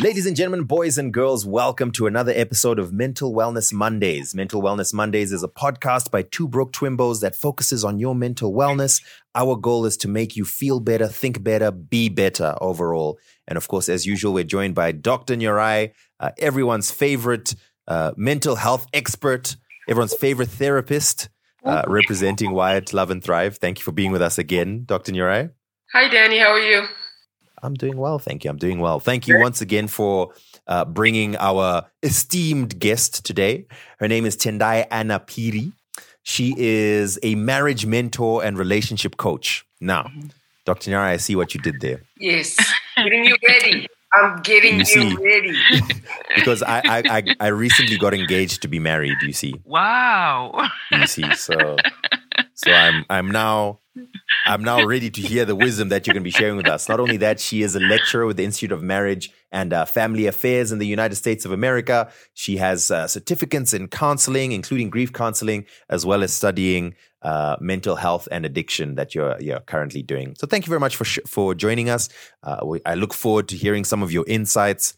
[0.00, 4.34] Ladies and gentlemen, boys and girls, welcome to another episode of Mental Wellness Mondays.
[4.34, 8.52] Mental Wellness Mondays is a podcast by two broke twimbos that focuses on your mental
[8.52, 9.00] wellness.
[9.36, 13.20] Our goal is to make you feel better, think better, be better overall.
[13.46, 15.36] And of course, as usual, we're joined by Dr.
[15.36, 17.54] Nyarai, uh, everyone's favorite
[17.86, 19.54] uh, mental health expert,
[19.88, 21.28] everyone's favorite therapist,
[21.64, 23.58] uh, representing Wyatt Love and Thrive.
[23.58, 25.12] Thank you for being with us again, Dr.
[25.12, 25.52] Nyarai.
[25.92, 26.40] Hi, Danny.
[26.40, 26.82] How are you?
[27.62, 28.50] I'm doing well, thank you.
[28.50, 29.00] I'm doing well.
[29.00, 30.32] Thank you once again for
[30.66, 33.66] uh, bringing our esteemed guest today.
[33.98, 35.72] Her name is Tendai Anna Piri.
[36.22, 39.66] She is a marriage mentor and relationship coach.
[39.80, 40.10] Now,
[40.64, 40.90] Dr.
[40.90, 42.02] Nyarai, I see what you did there.
[42.18, 42.56] Yes,
[42.96, 43.86] getting you ready.
[44.14, 45.58] I'm getting you, You ready.
[46.36, 49.54] Because I, I, I, I recently got engaged to be married, you see.
[49.64, 50.68] Wow.
[50.90, 51.34] You see.
[51.34, 51.76] So
[52.64, 53.80] so I'm I'm now
[54.46, 56.88] I'm now ready to hear the wisdom that you're going to be sharing with us.
[56.88, 60.26] Not only that, she is a lecturer with the Institute of Marriage and uh, Family
[60.26, 62.10] Affairs in the United States of America.
[62.32, 67.96] She has uh, certificates in counseling, including grief counseling, as well as studying uh, mental
[67.96, 70.34] health and addiction that you're you're currently doing.
[70.36, 72.08] So thank you very much for sh- for joining us.
[72.42, 74.96] Uh, we, I look forward to hearing some of your insights.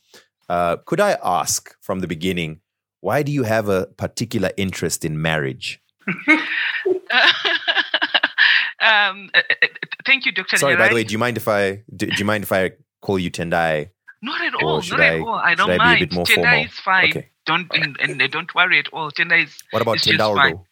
[0.49, 2.61] Uh, could I ask from the beginning,
[3.01, 5.83] why do you have a particular interest in marriage?
[8.81, 9.67] um, uh, uh,
[10.05, 10.57] thank you, Dr.
[10.57, 12.73] Sorry, by the way, do you mind if I do, do you mind if I
[13.01, 13.91] call you Tendai?
[14.23, 14.83] Not at all.
[14.83, 15.35] Not I- at all.
[15.35, 16.11] I don't I a mind.
[16.11, 16.65] Tendai formal?
[16.65, 17.11] is fine.
[17.11, 17.31] Okay.
[17.45, 19.11] Don't and, and uh, don't worry at all.
[19.11, 20.09] Tendai is What about just.
[20.19, 20.65] Tendaldo?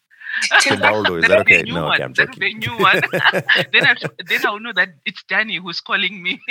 [0.61, 1.71] Tendaldo, is that That'll be a okay?
[1.71, 1.93] No, one.
[1.93, 3.01] okay, I'm That'll be a new one.
[3.71, 3.95] then I
[4.27, 6.41] then I'll know that it's Danny who's calling me.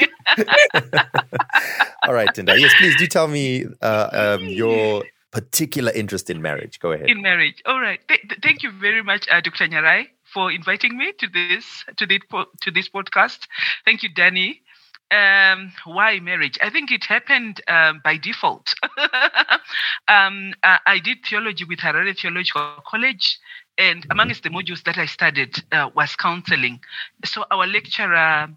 [2.06, 2.58] All right, Tendai.
[2.58, 6.78] Yes, please do tell me uh, um, your particular interest in marriage.
[6.78, 7.10] Go ahead.
[7.10, 7.60] in marriage.
[7.66, 8.00] All right.
[8.08, 9.66] Th- th- thank you very much, uh, Dr.
[9.66, 13.40] Nyarai, for inviting me to this to this po- to this podcast.
[13.84, 14.62] Thank you, Danny.
[15.10, 16.56] Um, why marriage?
[16.62, 18.74] I think it happened um, by default.
[20.08, 23.38] um, uh, I did theology with Harare Theological College,
[23.77, 26.80] and amongst the modules that I studied uh, was counseling.
[27.24, 28.48] So our lecturer,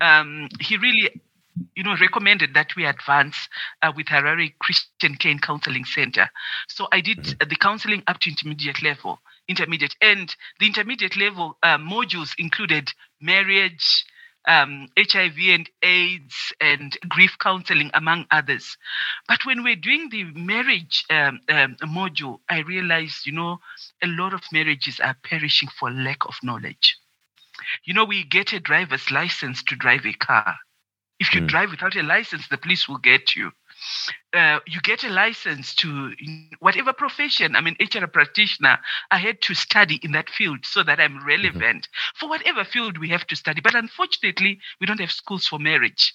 [0.00, 1.20] um, he really
[1.74, 3.48] you know, recommended that we advance
[3.82, 6.30] uh, with Harare Christian Care Counseling Center.
[6.68, 11.58] So I did uh, the counseling up to intermediate level, intermediate, and the intermediate level
[11.62, 14.04] uh, modules included marriage,
[14.48, 18.76] um, HIV and AIDS, and grief counseling, among others.
[19.28, 23.60] But when we're doing the marriage um, um, module, I realized, you know,
[24.02, 26.96] a lot of marriages are perishing for lack of knowledge.
[27.84, 30.56] You know, we get a driver's license to drive a car.
[31.22, 31.46] If you Mm.
[31.46, 33.52] drive without a license, the police will get you.
[34.34, 36.12] Uh, you get a license to
[36.58, 37.54] whatever profession.
[37.54, 38.80] I mean, HR practitioner.
[39.10, 43.08] I had to study in that field so that I'm relevant for whatever field we
[43.10, 43.60] have to study.
[43.60, 46.12] But unfortunately, we don't have schools for marriage.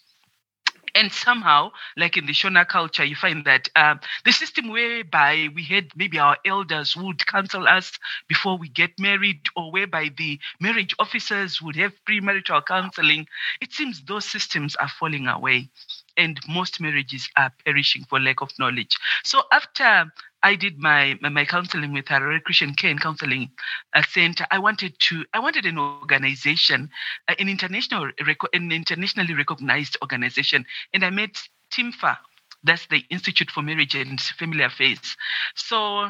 [0.98, 5.64] And somehow, like in the Shona culture, you find that um, the system whereby we
[5.64, 7.94] had maybe our elders would counsel us
[8.28, 13.28] before we get married, or whereby the marriage officers would have premarital counseling,
[13.62, 15.70] it seems those systems are falling away
[16.18, 18.98] and most marriages are perishing for lack of knowledge.
[19.24, 20.12] So after
[20.44, 23.50] I did my my, my counseling with Harare Christian Care and Counseling
[23.94, 26.90] uh, Center, I wanted to I wanted an organization,
[27.28, 28.12] uh, an international
[28.54, 31.42] an internationally recognized organization, and I met
[31.74, 32.18] TIMFA.
[32.64, 35.16] That's the Institute for Marriage and Family Affairs.
[35.56, 36.10] So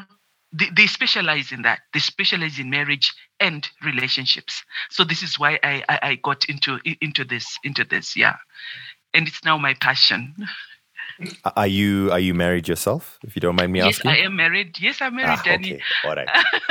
[0.52, 1.80] they, they specialize in that.
[1.92, 4.64] They specialize in marriage and relationships.
[4.90, 8.16] So this is why I, I, I got into into this into this.
[8.16, 8.36] Yeah,
[9.14, 10.34] and it's now my passion.
[11.56, 13.18] Are you are you married yourself?
[13.24, 14.10] If you don't mind me yes, asking.
[14.12, 14.76] I am married.
[14.80, 15.74] Yes, I'm married, Ah, Danny.
[15.74, 16.28] okay, all right.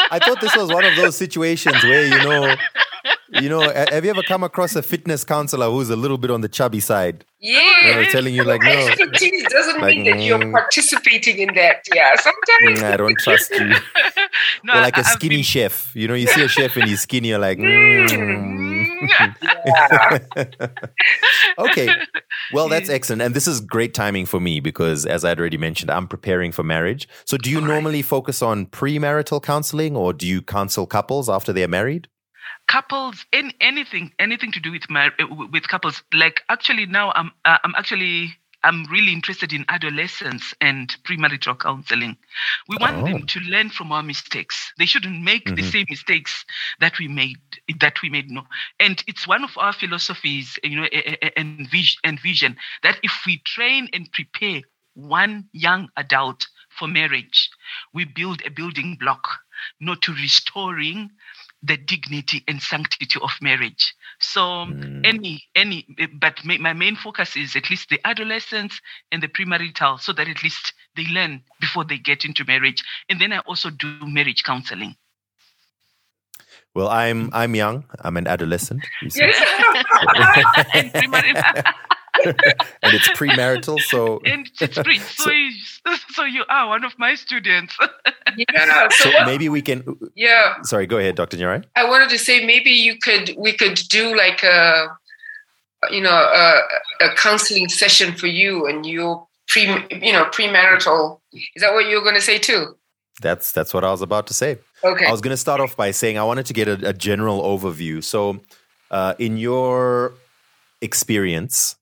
[0.10, 2.56] I thought this was one of those situations where you know,
[3.42, 6.40] you know, have you ever come across a fitness counselor who's a little bit on
[6.40, 7.26] the chubby side?
[7.42, 7.88] Yeah.
[7.90, 10.52] You know, telling you like, no, Expertise doesn't Like, mean that you're mm.
[10.54, 11.84] participating in that.
[11.94, 12.80] Yeah, sometimes.
[12.80, 13.66] mm, I don't trust you.
[14.64, 15.94] no, or like I- a I've skinny been- chef.
[15.94, 18.10] You know, you see a chef and he's skinny, you're like, mm.
[18.10, 18.67] Yeah.
[21.60, 21.90] okay.
[22.54, 23.22] Well, that's excellent.
[23.22, 26.64] And this is great timing for me because, as I'd already mentioned, I'm preparing for
[26.64, 27.08] marriage.
[27.26, 31.68] So, do you normally focus on premarital counseling or do you counsel couples after they're
[31.68, 32.08] married?
[32.68, 37.32] couples in anything anything to do with mar- uh, with couples like actually now i'm
[37.46, 42.18] uh, i'm actually i'm really interested in adolescence and premarital counseling
[42.68, 43.12] we want Oh.
[43.12, 45.64] them to learn from our mistakes they shouldn't make the Mhm.
[45.64, 46.46] same mistakes
[46.80, 47.38] that we made
[47.80, 48.44] that we made no
[48.80, 52.86] and it's one of our philosophies you know a- a- and vision, and vision that
[52.90, 54.54] if we train and prepare
[54.94, 57.50] one young adult for marriage
[57.94, 59.40] we build a building block
[59.80, 61.10] not to restoring
[61.64, 63.94] the dignity and sanctity of marriage.
[64.20, 65.02] So Mm.
[65.06, 65.86] any any
[66.20, 68.80] but ma- my main focus is at least the adolescents
[69.12, 73.20] and the premarital so that at least they learn before they get into marriage and
[73.20, 74.96] then i also do marriage counseling
[76.76, 77.86] Well, I'm I'm young.
[78.06, 78.86] I'm an adolescent.
[79.02, 79.10] you.
[79.16, 79.38] Yes.
[80.74, 81.64] and, premarital,
[82.26, 85.52] and it's premarital, so and it's pre so, you,
[86.12, 87.78] so you are one of my students
[88.38, 88.88] yeah.
[88.90, 89.84] So, so maybe we can.
[90.16, 90.62] yeah.
[90.64, 91.66] Sorry, go ahead, Doctor Nyarai.
[91.76, 94.88] I wanted to say maybe you could we could do like a
[95.90, 96.62] you know a,
[97.02, 101.20] a counseling session for you and your pre you know premarital.
[101.32, 102.76] Is that what you were going to say too?
[103.22, 104.58] That's that's what I was about to say.
[104.84, 105.06] Okay.
[105.06, 107.42] I was going to start off by saying I wanted to get a, a general
[107.42, 108.04] overview.
[108.04, 108.42] So,
[108.92, 110.14] uh, in your
[110.82, 111.77] experience,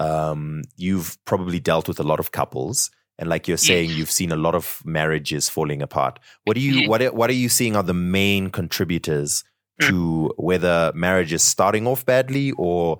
[0.00, 3.98] um, you've probably dealt with a lot of couples, and like you're saying, Yes.
[3.98, 6.18] you've seen a lot of marriages falling apart.
[6.44, 6.88] What do you Yes.
[6.88, 9.44] what are- what are you seeing are the main contributors
[9.82, 12.98] to whether marriage is starting off badly or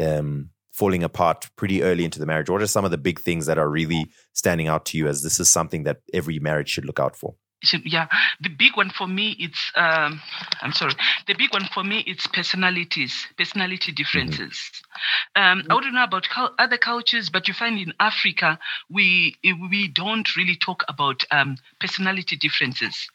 [0.00, 2.50] um, falling apart pretty early into the marriage?
[2.50, 5.22] What are some of the big things that are really standing out to you as
[5.22, 7.34] this is something that every marriage should look out for?
[7.86, 8.08] yeah
[8.42, 10.20] the big one for me it's um
[10.60, 10.92] i'm sorry
[11.26, 14.70] the big one for me it's personalities personality differences
[15.36, 16.26] um i don't know about
[16.58, 18.58] other cultures but you find in africa
[18.90, 19.36] we
[19.70, 23.08] we don't really talk about um personality differences.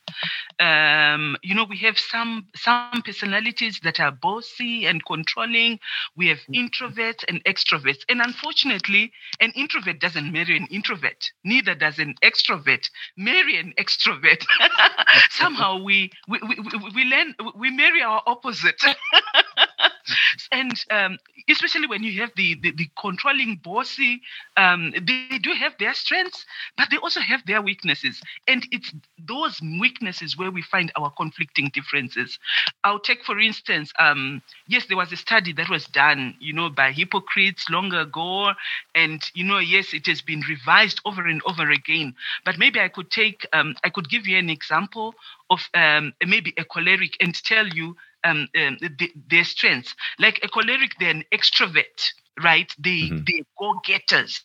[0.60, 5.80] Um you know we have some some personalities that are bossy and controlling.
[6.16, 8.00] We have introverts and extroverts.
[8.10, 11.32] And unfortunately an introvert doesn't marry an introvert.
[11.44, 14.44] Neither does an extrovert marry an extrovert.
[15.30, 18.82] Somehow we, we, we- we learn we marry our opposite
[20.52, 21.18] and um,
[21.50, 24.22] especially when you have the, the, the controlling bossy
[24.58, 26.28] um, they do have their strengths
[26.60, 28.22] but they also have their weaknesses.
[28.48, 32.40] And it's those weaknesses where we find our conflicting differences.
[32.84, 36.70] I'll take for instance um, yes there was a study that was done you know
[36.70, 38.52] by Hippocrates long ago.
[38.96, 42.16] And you know yes it has been revised over and over again.
[42.46, 45.16] But maybe i could take um, i could give you an example
[45.50, 49.96] of um, maybe a choleric and tell you um, um, the, their strengths.
[50.20, 52.12] Like a choleric they're an extrovert
[52.44, 52.74] right?
[52.80, 53.28] They Mhm.
[53.28, 54.42] they go-getters.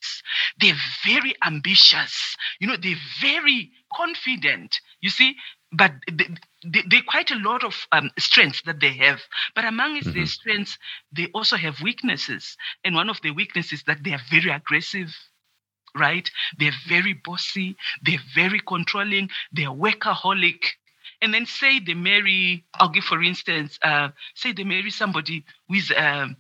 [0.61, 2.37] They're very ambitious.
[2.61, 5.37] You know they're very confident you see?
[5.73, 6.29] But they,
[6.65, 9.21] they, they quite a lot of um, strengths that they have.
[9.55, 10.27] But amongst their Mhm.
[10.27, 10.79] strengths
[11.13, 12.57] they also have weaknesses.
[12.85, 15.15] And one of the weaknesses that they are very aggressive
[15.95, 16.31] right?
[16.59, 17.77] They're very bossy.
[18.03, 19.31] They're very controlling.
[19.53, 20.63] They're workaholic
[21.25, 25.91] and then say they marry i'll give for instance uh, say they marry somebody with,
[25.99, 26.37] um,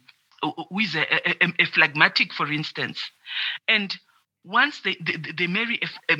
[0.80, 1.02] is a,
[1.44, 3.00] a, a- phlegmatic for instance.
[3.68, 3.94] And
[4.44, 6.14] once they, they, they marry a,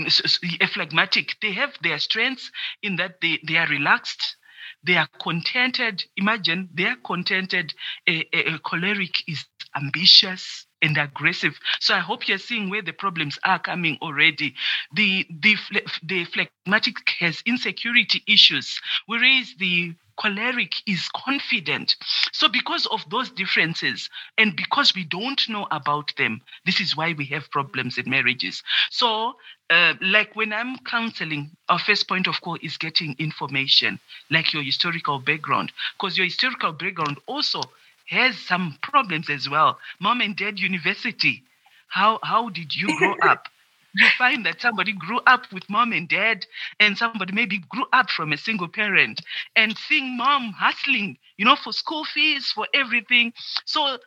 [0.63, 2.51] a phlegmatic they have their strengths
[2.83, 4.37] in that they, they are relaxed
[4.85, 6.05] they are contented.
[6.17, 7.75] Imagine they are contented.
[8.09, 9.47] A, a, a choleric is
[9.77, 11.59] ambitious and aggressive.
[11.81, 14.55] So i hope you're seeing where the problems are coming already.
[14.95, 15.57] The the
[16.03, 21.97] the phlegmatic has insecurity issues whereas the choleric is confident.
[22.33, 27.15] So because of those differences and because we don't know about them this is why
[27.15, 28.63] we have problems in marriages.
[28.91, 29.35] So
[29.71, 33.99] uh, like when i'm counseling our first point of call is getting information
[34.31, 37.61] like your historical background because your historical background also
[38.07, 39.79] has some problems as well.
[40.01, 41.45] Mom and dad university
[41.95, 43.49] how how did you grow up?
[43.97, 46.47] You find that somebody grew up with mom and dad
[46.81, 49.21] and somebody maybe grew up from a single parent
[49.55, 53.33] and seeing mom hustling you know for school fees for everything.
[53.65, 53.99] So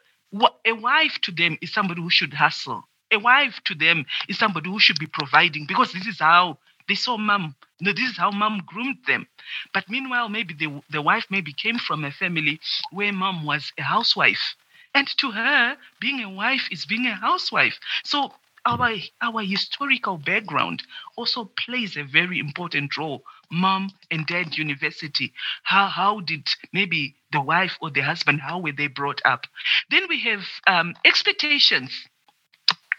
[0.66, 2.84] a wife to them is somebody who should hustle.
[3.12, 6.58] A wife to them is somebody who should be providing because this is how
[6.88, 9.28] they saw mom no this is how mom groomed them.
[9.74, 12.60] But meanwhile maybe the, the wife maybe came from a family
[12.92, 14.56] where mom was a housewife.
[14.96, 17.80] And to her being a wife is being a housewife.
[18.04, 18.34] So
[18.66, 20.84] our our historical background
[21.16, 23.24] also plays a very important role.
[23.52, 25.34] Mom and dad university.
[25.64, 29.46] How how did maybe the wife or the husband how were they brought up?
[29.90, 31.92] Then we have um, expectations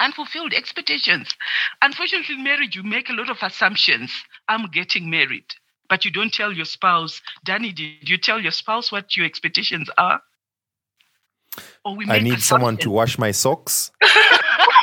[0.00, 1.28] unfulfilled expectations
[1.82, 4.12] unfortunately in marriage you make a lot of assumptions
[4.48, 5.44] i'm getting married
[5.88, 9.88] but you don't tell your spouse danny did you tell your spouse what your expectations
[9.98, 10.20] are
[11.84, 13.90] or we I need someone to wash my socks.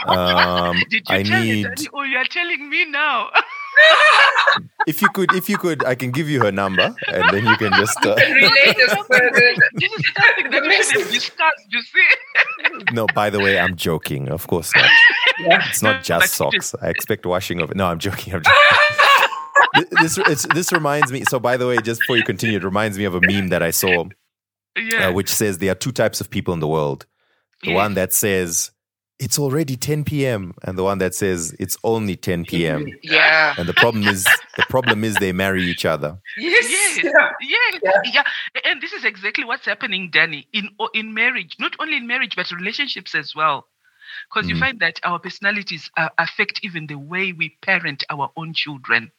[0.08, 1.64] Um, Did you I tell need.
[1.64, 1.88] daddy?
[1.92, 3.30] Oh, you are telling me now.
[4.88, 7.58] If you could, if you could, I can give you her number, and then you
[7.58, 7.98] can just.
[8.06, 9.56] Uh, Relate us further.
[9.74, 12.94] this is something that we should discussed, you see.
[12.94, 14.30] no, by the way, I'm joking.
[14.30, 14.86] Of course not.
[15.40, 15.68] Yeah.
[15.70, 16.84] It's not just but it is- socks.
[16.84, 17.78] I expect washing of it.
[17.78, 18.36] No, I'm joking.
[18.36, 19.98] I'm joking.
[20.02, 21.26] this it's, this reminds me.
[21.26, 23.64] So, by the way, just before you continue, it reminds me of a meme that
[23.64, 24.06] I saw,
[24.78, 25.08] Yeah.
[25.10, 27.06] uh, which says there are two types of people in the world:
[27.64, 27.76] the Yes.
[27.76, 28.72] one that says
[29.20, 30.54] it's already 10 p.m.
[30.64, 32.88] and the one that says it's only 10 p.m.
[33.02, 33.56] Yeah.
[33.58, 34.26] And the problem is
[34.58, 36.18] the problem is they marry each other.
[36.38, 36.70] Yes.
[36.70, 37.30] Yes, Yeah.
[37.42, 38.02] yes, Yeah.
[38.14, 38.62] yeah.
[38.66, 41.56] and this is exactly what's happening, Danny, in in marriage.
[41.60, 43.68] Not only in marriage, but relationships as well.
[44.30, 44.60] Because you Mhm.
[44.60, 49.12] find that our personalities uh, affect even the way we parent our own children,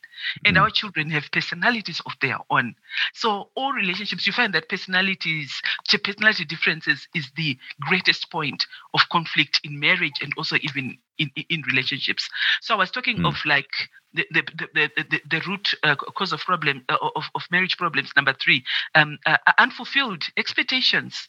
[0.44, 0.58] and Mhm.
[0.58, 2.74] our children have personalities of their own.
[3.14, 5.60] So all relationships, you find that personalities,
[6.04, 11.62] personality differences, is the greatest point of conflict in marriage and also even in in,
[11.66, 12.28] relationships.
[12.60, 13.24] So I was talking Mm.
[13.24, 13.70] of like
[14.14, 17.76] the the the the, the, the root uh, cause of problem uh, of, of marriage
[17.76, 21.28] problems number three um uh, unfulfilled expectations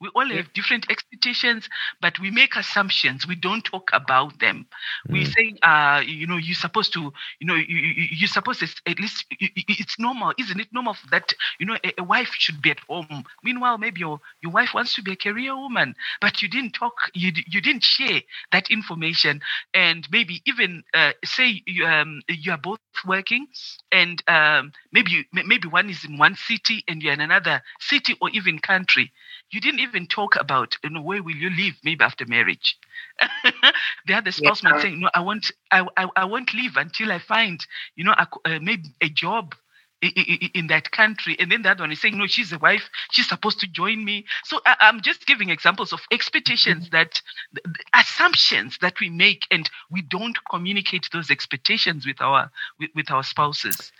[0.00, 0.38] we all Yeah.
[0.38, 1.68] have different expectations
[2.00, 3.26] but we make assumptions.
[3.26, 4.66] We don't talk about them.
[5.10, 5.26] We Mm.
[5.26, 8.98] say uh you know you're supposed to you know you, you, you're supposed to at
[8.98, 10.32] least you- it's normal.
[10.38, 13.24] Isn't it normal that you know a, a wife should be at home?
[13.42, 16.94] Meanwhile maybe your your wife wants to be a career woman but you didn't talk
[17.14, 18.20] you, you didn't share
[18.52, 19.40] that information.
[19.74, 23.46] And maybe even uh, say you, um, you are both working
[23.92, 28.14] and um, maybe you, maybe one is in one city and you're in another city
[28.20, 29.12] or even country
[29.50, 32.78] you didn't even talk about you know where will you live maybe after marriage
[34.06, 34.80] the other spouse might Yeah.
[34.80, 37.60] say no i won't I, I, I won't leave until i find
[37.96, 39.54] you know a, uh, maybe a job
[40.02, 43.28] in that country and then the other one is saying no she's a wife she's
[43.28, 47.20] supposed to join me so I, i'm just giving examples of expectations that
[47.54, 52.90] th- th- assumptions that we make and we don't communicate those expectations with our with,
[52.94, 53.92] with our spouses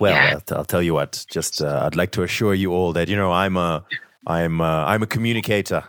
[0.00, 0.32] Well, Yeah.
[0.34, 1.24] I'll, t- I'll tell you what.
[1.30, 3.84] Just uh, I'd like to assure you all that you know I'm a
[4.26, 5.84] I'm a, I'm a communicator.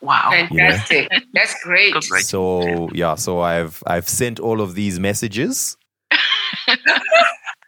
[0.00, 1.08] wow Fantastic.
[1.34, 1.94] That's great.
[2.24, 5.76] So yeah, so I've I've sent all of these messages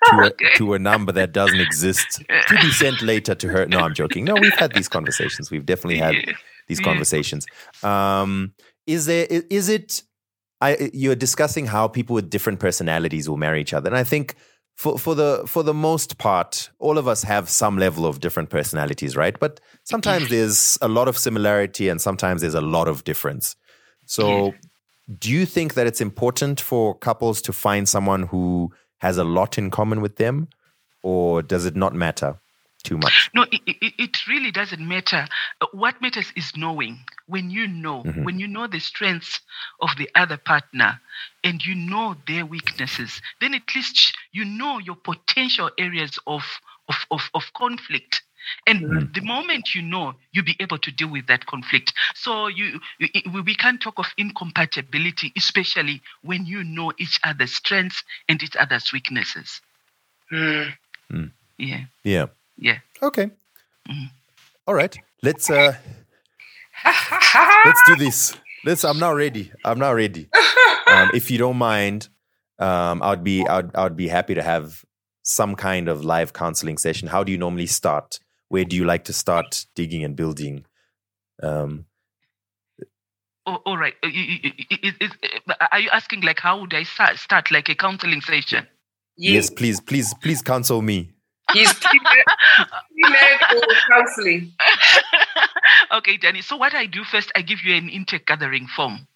[0.06, 3.66] to a, to a number that doesn't exist to be sent later to her.
[3.66, 4.24] No, I'm joking.
[4.24, 5.50] No, we've had these conversations.
[5.50, 6.32] We've definitely had Yeah.
[6.68, 6.84] these Yeah.
[6.84, 7.46] conversations.
[7.82, 8.54] Um,
[8.86, 10.02] is there is it?
[10.60, 14.34] I you're discussing how people with different personalities will marry each other, and I think
[14.76, 18.50] for for the for the most part, all of us have some level of different
[18.50, 19.38] personalities, right?
[19.38, 23.56] But sometimes there's a lot of similarity, and sometimes there's a lot of difference.
[24.06, 24.54] So,
[25.18, 29.58] do you think that it's important for couples to find someone who has a lot
[29.58, 30.48] in common with them,
[31.02, 32.38] or does it not matter
[32.82, 33.30] too much?
[33.34, 35.26] No, it, it, it really doesn't matter.
[35.60, 36.98] Uh, What matters is knowing.
[37.26, 38.24] When you know, Mhm.
[38.24, 39.40] when you know the strengths
[39.80, 41.00] of the other partner
[41.44, 46.42] and you know their weaknesses, then at least you know your potential areas of,
[46.88, 48.22] of, of, of conflict.
[48.66, 49.14] And Mhm.
[49.14, 51.92] the moment you know, you'll be able to deal with that conflict.
[52.14, 57.54] So you, you- we we can't talk of incompatibility, especially when you know each other's
[57.54, 59.60] strengths and each other's weaknesses.
[60.32, 60.74] Mm.
[61.58, 62.26] Yeah, Yeah.
[62.56, 62.78] yeah.
[63.02, 63.30] Okay.
[63.88, 64.10] Mhm.
[64.66, 64.96] All right.
[65.22, 65.74] Let's uh
[67.64, 68.36] let's do this.
[68.64, 68.84] Let's.
[68.84, 69.50] I'm now ready.
[69.64, 70.28] I'm now ready.
[70.86, 72.08] Um, if you don't mind,
[72.58, 74.84] um, I'd be I'd I'd be happy to have
[75.22, 77.08] some kind of live counseling session.
[77.08, 78.18] How do you normally start?
[78.48, 80.64] Where do you like to start digging and building?
[81.42, 81.84] Um,
[83.46, 83.94] Oh, all right.
[84.04, 85.10] Uh, is- is-
[85.48, 88.66] uh, Are you asking like how would I start, start like a counseling session?
[89.16, 91.08] yes, please, please, please counsel me.
[91.54, 94.52] He's premarital counseling.
[95.92, 96.42] okay, Danny.
[96.42, 99.08] So what I do first, I give you an intake gathering form.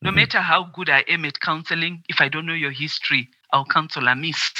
[0.00, 0.14] No Mhm.
[0.14, 4.06] matter how good I am at counseling, if I don't know your history, I'll counsel
[4.06, 4.52] a miss.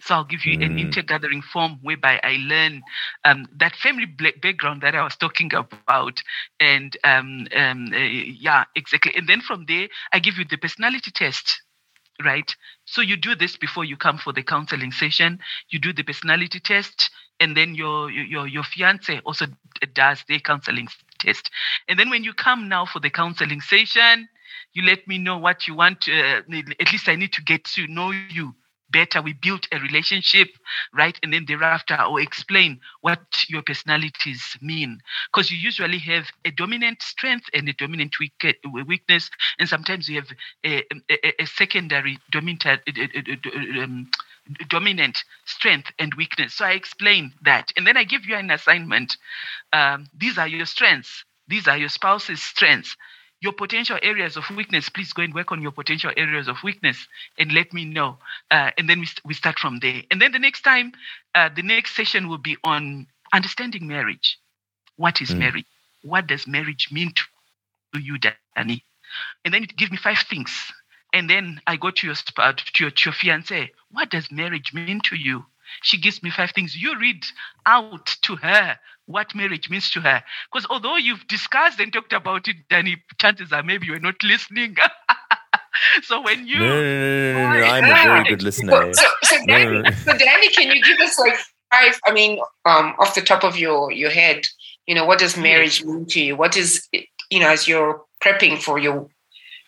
[0.00, 0.78] So I'll give you an Mm.
[0.78, 2.84] intake gathering form whereby I learn
[3.24, 6.08] um, that family background that I was talking about,
[6.46, 9.12] and um, um, uh, yeah, exactly.
[9.14, 11.62] And then from there, I give you the personality test,
[12.24, 12.54] right?
[12.84, 15.40] So you do this before you come for the counseling session.
[15.70, 19.46] You do the personality test, and then your your your fiance also
[19.94, 20.88] does the counseling
[21.18, 21.50] test.
[21.88, 24.28] And then when you come now for the counseling session,
[24.72, 26.02] you let me know what you want.
[26.02, 26.42] To, uh,
[26.80, 28.40] at least I need to get to know you
[28.90, 29.22] better.
[29.22, 30.48] We build a relationship,
[30.92, 31.18] right?
[31.22, 35.00] And then thereafter, I'll explain what your personalities mean.
[35.32, 40.30] Because you usually have a dominant strength and a dominant weakness, and sometimes you have
[40.64, 42.80] a, a, a secondary dominant,
[43.82, 44.10] um,
[44.68, 46.54] dominant strength and weakness.
[46.54, 47.72] So I explain that.
[47.76, 49.16] And then I give you an assignment.
[49.72, 52.96] Um, these are your strengths, these are your spouse's strengths
[53.40, 57.06] your potential areas of weakness please go and work on your potential areas of weakness
[57.38, 58.18] and let me know
[58.50, 60.92] uh, and then we, st- we start from there and then the next time
[61.34, 64.38] uh, the next session will be on understanding marriage
[64.96, 65.38] what is Mm.
[65.38, 65.66] marriage
[66.02, 67.22] what does marriage mean to,
[67.94, 68.84] to you danny
[69.44, 70.72] and then you give me five things
[71.14, 73.72] And then I go to your sp- to your, to your fiance.
[73.90, 75.44] What does marriage mean to you?
[75.82, 76.76] She gives me five things.
[76.76, 77.24] You read
[77.66, 80.22] out to her what marriage means to her.
[80.52, 84.76] Because although you've discussed and talked about it, Danny, chances are maybe you're not listening.
[86.02, 88.92] so when you No, no, no, no, no, no, I'm a very good listener.
[88.92, 89.90] So, so, Danny, no, no.
[89.90, 91.36] so Danny, can you give us like
[91.70, 91.98] five?
[92.04, 94.46] I mean, um, off the top of your your head,
[94.86, 96.36] you know, what does marriage mean to you?
[96.36, 96.88] What is
[97.30, 99.08] you know, as you're prepping for your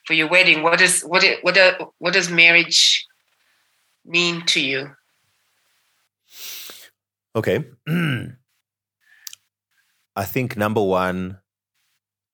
[0.06, 3.06] for your wedding, what is what it, what uh, what does marriage
[4.04, 4.90] mean to you?
[7.36, 7.64] Okay.
[10.16, 11.38] I think number one,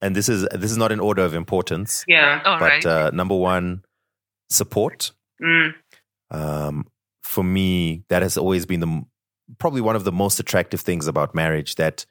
[0.01, 2.43] and this is this is not in order of importance, Yeah.
[2.45, 2.87] all but right.
[2.87, 3.85] uh, number one,
[4.51, 5.13] support.
[5.43, 5.75] Mm,
[6.31, 6.87] Um,
[7.23, 9.03] for me, that has always been the
[9.59, 11.75] probably one of the most attractive things about marriage.
[11.77, 12.07] That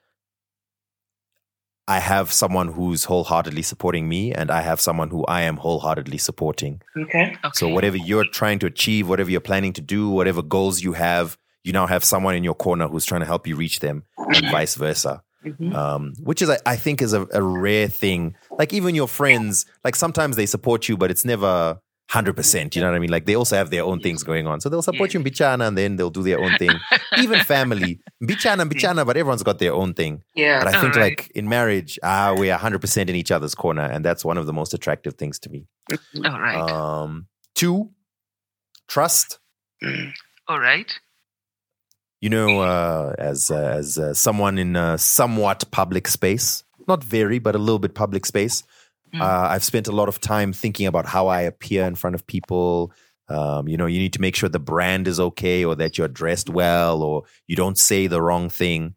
[1.87, 6.17] I have someone who's wholeheartedly supporting me, and I have someone who I am wholeheartedly
[6.19, 6.81] supporting.
[6.95, 7.35] okay.
[7.53, 11.37] So whatever you're trying to achieve, whatever you're planning to do, whatever goals you have,
[11.65, 14.49] you now have someone in your corner who's trying to help you reach them, and
[14.51, 15.21] vice versa.
[15.45, 15.75] Mhm.
[15.75, 18.35] Um, which is, I- think, is a, a rare thing.
[18.57, 21.79] Like even your friends, like sometimes they support you, but it's never
[22.09, 22.75] hundred percent.
[22.75, 23.09] You know what I mean?
[23.11, 25.67] Like they also have their own things going on, so they'll support you in bichana,
[25.67, 26.71] and then they'll do their own thing.
[27.17, 30.23] even family, bichana, bichana, but everyone's got their own thing.
[30.35, 30.63] Yeah.
[30.63, 31.19] But I think, Alright.
[31.19, 34.45] like in marriage, ah, we're hundred percent in each other's corner, and that's one of
[34.47, 35.67] the most attractive things to me.
[36.23, 36.57] all right.
[36.71, 37.89] Um, two,
[38.87, 39.39] trust.
[39.83, 40.13] Mm.
[40.47, 40.91] all right.
[42.21, 47.39] You know, uh, as uh, as uh, someone in a somewhat public space, not very,
[47.39, 48.63] but a little bit public space,
[49.13, 49.21] Mm.
[49.21, 52.25] uh, I've spent a lot of time thinking about how I appear in front of
[52.27, 52.91] people.
[53.29, 56.07] Um, you know, you need to make sure the brand is okay, or that you're
[56.09, 58.95] dressed well, or you don't say the wrong thing.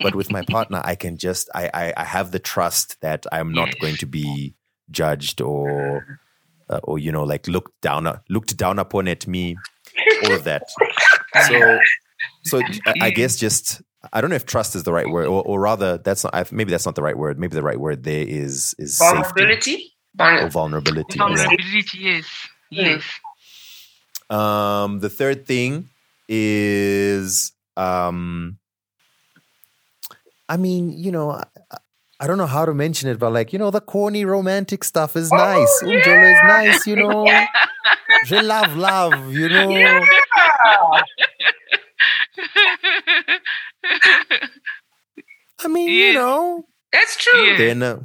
[0.00, 3.52] but with my partner, I can just I I, I have the trust that I'm
[3.52, 4.54] not going to be
[4.90, 6.18] judged or
[6.70, 9.56] uh, or you know like looked down looked down upon at me,
[10.24, 10.62] all of that.
[11.48, 11.78] So
[12.42, 13.82] so I- I guess just
[14.12, 16.44] I don't know if trust is the right word, or, or rather that's not I-
[16.50, 17.38] maybe that's not the right word.
[17.38, 19.92] Maybe the right word there is is safety Vulnerability.
[20.18, 21.18] or Vulner- vulnerability.
[21.18, 21.26] yeah.
[21.28, 22.24] Vulnerability, yes.
[22.70, 23.02] Yes.
[24.30, 25.88] Um, the third thing
[26.28, 28.58] is, um,
[30.48, 31.44] I mean, you know, I,
[32.20, 35.16] I don't know how to mention it, but like, you know, the corny romantic stuff
[35.16, 35.82] is nice.
[35.82, 37.26] Umjolo is nice, you know.
[38.26, 39.68] Je love love, you know.
[39.70, 40.04] Yeah.
[45.62, 46.66] I mean, you know.
[46.92, 47.42] That's true.
[47.42, 47.58] Yeah.
[47.58, 48.00] Then, uh,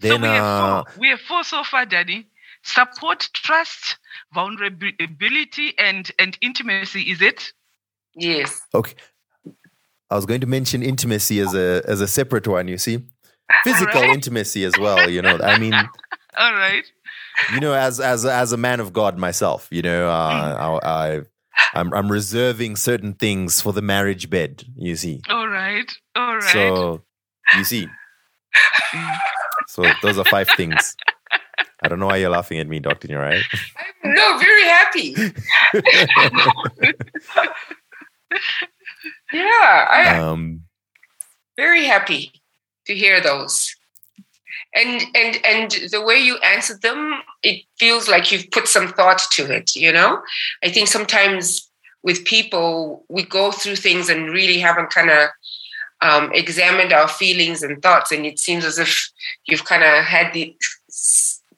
[0.00, 1.00] so we have uh, four.
[1.00, 2.26] We have four so far, Daddy.
[2.62, 3.98] Support, trust,
[4.34, 7.02] vulnerability, and and intimacy.
[7.10, 7.52] Is it?
[8.14, 8.60] Yes.
[8.74, 8.94] okay.
[10.10, 12.68] I was going to mention intimacy as a as a separate one.
[12.68, 13.04] You see,
[13.64, 14.14] physical Alright.
[14.14, 15.08] intimacy as well.
[15.08, 15.74] You know, I mean.
[16.38, 16.84] All right.
[17.52, 21.20] you know, as as as a man of God myself, you know, uh, I, I
[21.74, 24.64] I'm I'm reserving certain things for the marriage bed.
[24.76, 25.90] You see, All right.
[26.16, 26.42] All right.
[26.42, 27.02] so
[27.56, 27.86] you see,
[29.66, 30.96] so those are five things.
[31.82, 33.08] I don't know why you're laughing at me, Doctor.
[33.08, 33.44] You're right.
[34.04, 35.14] No, very happy.
[39.32, 40.62] Yeah, I um,
[41.56, 42.32] very happy
[42.86, 43.74] to hear those.
[44.80, 49.20] And and and the way you answer them, it feels like you've put some thought
[49.32, 50.22] to it, you know?
[50.62, 51.68] I think sometimes
[52.02, 55.28] with people, we go through things and really haven't kind of
[56.00, 58.12] um, examined our feelings and thoughts.
[58.12, 59.10] And it seems as if
[59.46, 60.54] you've kind of had the,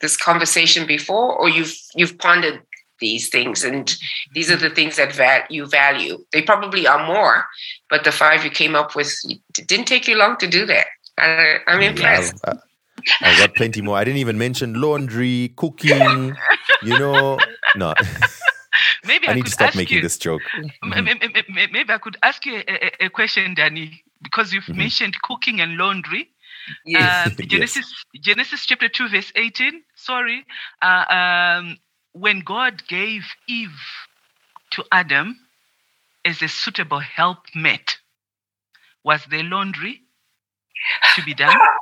[0.00, 2.62] this conversation before, or you've you've pondered
[3.00, 3.96] these things, and
[4.34, 6.18] these are the things that val- you value.
[6.32, 7.46] They probably are more,
[7.88, 10.86] but the five you came up with it didn't take you long to do that.
[11.18, 12.34] I, I'm yeah, impressed.
[12.44, 12.60] I've, uh,
[13.22, 13.96] I've got plenty more.
[13.96, 16.36] I didn't even mention laundry, cooking.
[16.82, 17.38] You know,
[17.74, 17.94] no.
[19.04, 20.42] maybe I I, need could to stop making you, this joke.
[20.54, 21.08] m- Mhm.
[21.08, 24.64] m- m- m- Maybe I could ask you a, a- a question, Danny, because you've
[24.66, 24.76] Mhm.
[24.76, 26.30] mentioned cooking and laundry.
[26.84, 27.26] Yes.
[27.26, 27.48] Um, Yes.
[27.50, 29.82] Genesis, Genesis chapter 2, verse 18.
[29.96, 30.46] Sorry.
[30.82, 31.78] Uh, um,
[32.12, 33.80] when God gave Eve
[34.72, 35.38] to Adam
[36.24, 37.98] as a suitable helpmate,
[39.04, 40.02] was there laundry
[41.16, 41.56] to be done?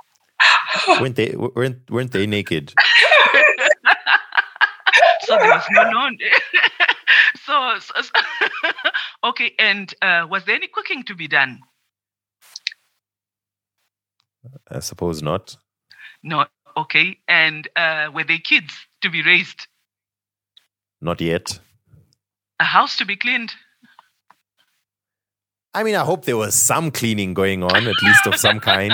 [1.00, 2.72] weren't they weren't weren't they naked?
[5.22, 6.31] so there was no laundry.
[7.44, 8.11] so, so, so-
[9.24, 11.61] okay, and uh, was there any cooking to be done?
[14.70, 15.57] I suppose not.
[16.22, 16.46] No.
[16.76, 19.66] Okay, and uh, were there kids to be raised?
[21.00, 21.59] Not yet.
[22.61, 23.52] A house to be cleaned?
[25.74, 28.92] I mean, I hope there was some cleaning going on, at least of some kind.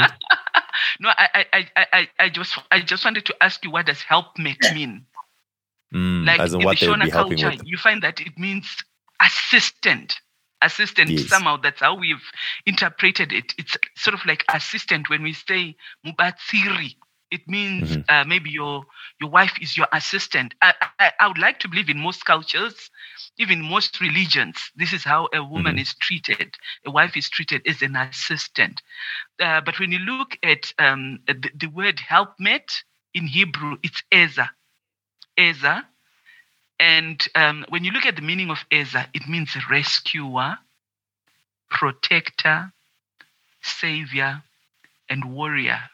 [1.00, 4.02] No, I, I, I, I, I just, I just wanted to ask you, what does
[4.02, 5.06] helpmate mean?
[5.94, 8.76] Mm, like as in in what the Shona culture, you find that it means
[9.20, 10.16] assistant.
[10.62, 11.28] Assistant Yes.
[11.28, 12.24] somehow that's how we've
[12.64, 13.52] interpreted it.
[13.58, 16.96] It's sort of like assistant when we say mubatsiri.
[17.30, 18.08] It means Mhm.
[18.08, 18.84] uh, maybe your
[19.20, 20.54] your wife is your assistant.
[20.62, 22.90] I, I, I would like to believe in most cultures,
[23.38, 25.78] even most religions, this is how a woman Mhm.
[25.78, 26.56] is treated.
[26.86, 28.82] A wife is treated as an assistant.
[29.40, 32.84] Uh, but when you look at um, the, the word helpmate
[33.14, 34.50] in Hebrew, it's Eza.
[35.38, 35.86] Eza.
[36.78, 40.58] And um, when you look at the meaning of Eza, it means rescuer,
[41.70, 42.72] protector,
[43.62, 44.42] savior,
[45.08, 45.90] and warrior.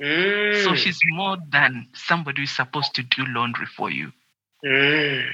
[0.00, 0.64] Mm.
[0.64, 4.12] So she's more than somebody who's supposed to do laundry for you.
[4.64, 5.28] Mm.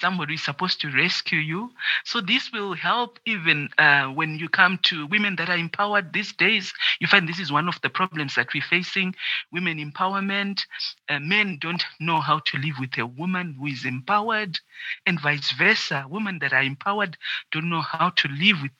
[0.00, 1.70] Somebody is supposed to rescue you.
[2.04, 6.32] So this will help even uh, when you come to women that are empowered these
[6.32, 6.72] days.
[7.00, 9.16] You find this is one of the problems that we're facing:
[9.50, 10.60] women empowerment.
[11.08, 14.60] Uh, men don't know how to live with a woman who is empowered,
[15.04, 16.06] and vice versa.
[16.08, 17.16] Women that are empowered
[17.50, 18.72] don't know how to live with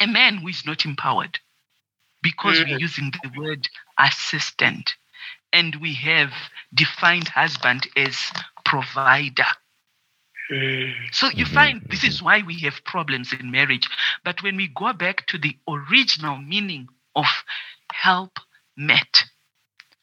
[0.00, 1.38] a man who is not empowered,
[2.24, 2.86] because we're Mhm.
[2.86, 4.96] using the word assistant,
[5.52, 6.32] and we have
[6.74, 8.32] defined husband as
[8.66, 9.40] provider.
[10.50, 10.92] Mm.
[11.12, 13.88] So you Mhm, find this is why we have problems in marriage.
[14.24, 17.26] But when we go back to the original meaning of
[17.92, 18.38] help
[18.76, 19.24] met,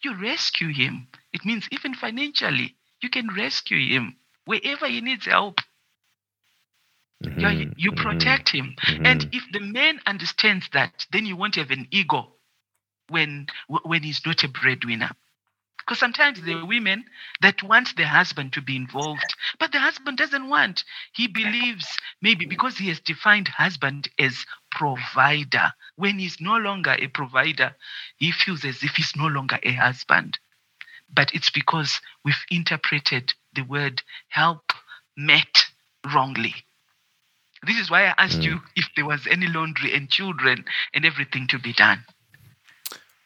[0.03, 1.07] you rescue him.
[1.33, 5.61] It means even financially, you can rescue him wherever he needs help.
[7.25, 8.75] Mhm, you mhm, protect him.
[8.87, 9.05] mhm.
[9.05, 12.35] And if the man understands that, then you won't have an ego
[13.09, 15.11] when when he's not a breadwinner.
[15.79, 17.05] Because sometimes there are women
[17.41, 20.83] that want the husband to be involved, but the husband doesn't want.
[21.13, 25.73] He believes maybe because he has defined husband as provider.
[25.95, 27.75] When he's no longer a provider,
[28.17, 30.39] he feels as if he's no longer a husband.
[31.09, 34.73] But it's because we've interpreted the word help
[35.15, 35.65] met
[36.13, 36.65] wrongly.
[37.65, 38.43] This is why I asked Mm.
[38.43, 42.03] you if there was any laundry and children and everything to be done.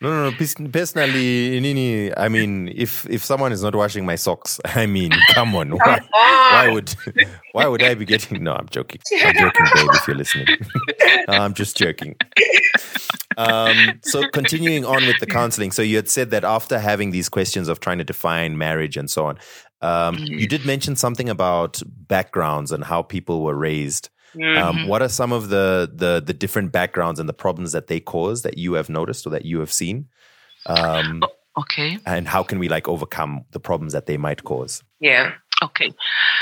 [0.02, 0.70] No, no, no.
[0.72, 5.56] Personally, Nini, I mean, if if someone is not washing my socks, I mean, come
[5.56, 6.94] on, why, why would
[7.54, 8.44] why would I be getting?
[8.44, 9.00] No, I'm joking.
[9.24, 9.88] I'm joking, babe.
[9.94, 10.48] If you're listening,
[11.30, 12.16] I'm just joking.
[13.38, 15.72] Um, so continuing on with the counseling.
[15.72, 19.10] So you had said that after having these questions of trying to define marriage and
[19.10, 19.38] so on,
[19.82, 24.10] um, you did mention something about backgrounds and how people were raised.
[24.36, 24.58] Mm.
[24.58, 28.00] Um, what are some of the, the the different backgrounds and the problems that they
[28.00, 30.08] cause that you have noticed or that you have seen?
[30.66, 31.24] Um,
[31.58, 31.98] Okay.
[32.06, 34.84] and how can we like overcome the problems that they might cause?
[35.00, 35.36] Yeah.
[35.64, 35.94] Okay.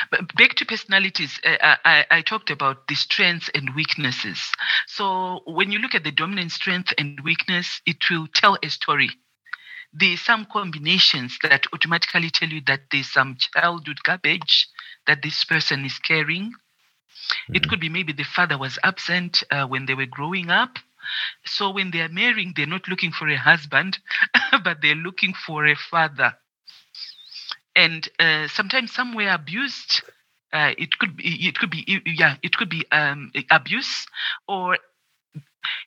[0.09, 4.41] But back to personalities, uh, I, I, I talked about the strengths and weaknesses.
[4.87, 9.11] So when you look at the dominant strength and weakness, it will tell a story.
[9.93, 14.67] There's some combinations that automatically tell you that there's some childhood garbage
[15.05, 16.53] that this person is carrying.
[17.53, 17.67] It Mhm.
[17.67, 20.79] could be maybe the father was absent uh, when they were growing up.
[21.45, 23.99] So when they are marrying, they're not looking for a husband,
[24.63, 26.35] but they're looking for a father
[27.75, 30.01] and uh, sometimes some were abused.
[30.53, 34.05] Uh, it could be, it could be, yeah, it could be um, abuse,
[34.47, 34.77] or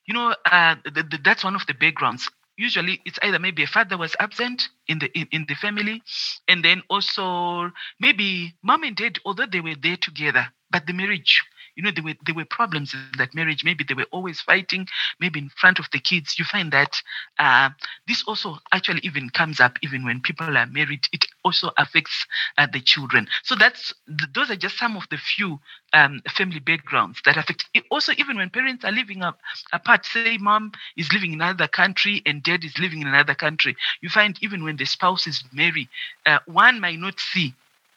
[0.06, 2.28] you know, uh, th- th- that's one of the backgrounds.
[2.56, 6.02] Usually, it's either maybe a father was absent in the in, in the family,
[6.48, 11.42] and then also maybe mom and dad, although they were there together, but the marriage,
[11.76, 13.64] you know, there were there were problems in that marriage.
[13.64, 14.86] Maybe they were always fighting.
[15.20, 17.00] Maybe in front of the kids, you find that
[17.38, 17.70] uh,
[18.08, 21.06] this also actually even comes up even when people are married.
[21.12, 22.26] It also affects
[22.58, 23.28] uh, the children.
[23.44, 23.92] So that's
[24.34, 25.60] those are just some of the few
[25.92, 27.66] um, family backgrounds that affect.
[27.74, 29.38] It also, even when parents are living up
[29.72, 33.76] apart, say mom is living in another country and dad is living in another country,
[34.00, 35.88] you find even when the spouses marry,
[36.26, 37.54] uh, one might not see.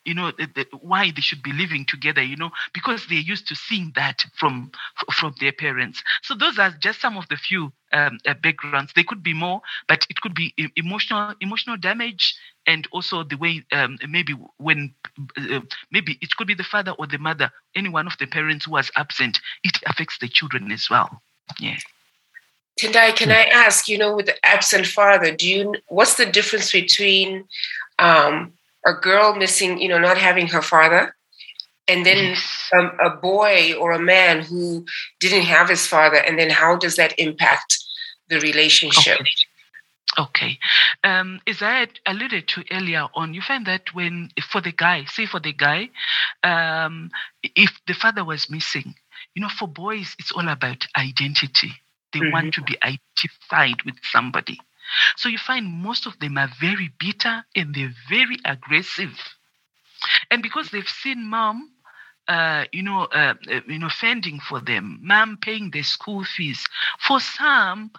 [0.09, 2.23] You know the, the, why they should be living together.
[2.23, 4.71] You know because they're used to seeing that from
[5.13, 6.03] from their parents.
[6.23, 8.91] So those are just some of the few um, uh, backgrounds.
[8.95, 12.35] They could be more, but it could be emotional emotional damage
[12.67, 14.93] and also the way um, maybe when
[15.37, 18.65] uh, maybe it could be the father or the mother any one of the parents
[18.65, 21.21] who was absent it affects the children as well
[21.59, 21.77] yeah
[22.79, 26.71] Tendai, can I ask, you know, with the absent father, do you what's the difference
[26.71, 27.43] between
[27.97, 28.53] um,
[28.89, 31.15] a girl missing, you know, not having her father,
[31.87, 32.69] and then Yes.
[32.73, 34.85] um, a boy or a man who
[35.19, 37.77] didn't have his father, and then how does that impact
[38.29, 39.19] the relationship?
[39.19, 39.29] Okay.
[40.17, 40.59] Okay.
[41.03, 45.05] Um, as I had alluded to earlier on, you find that when, for the guy,
[45.05, 45.89] say for the guy,
[46.43, 47.11] um,
[47.43, 48.95] if the father was missing,
[49.35, 51.71] you know, for boys, it's all about identity.
[52.11, 54.57] They want to be identified with somebody.
[55.15, 59.17] So you find most of them are very bitter and they're very aggressive.
[60.31, 61.71] And because they've seen mom,
[62.27, 66.63] uh, you know, uh, uh you know, fending for them, mom paying their school fees.
[66.99, 67.91] For some,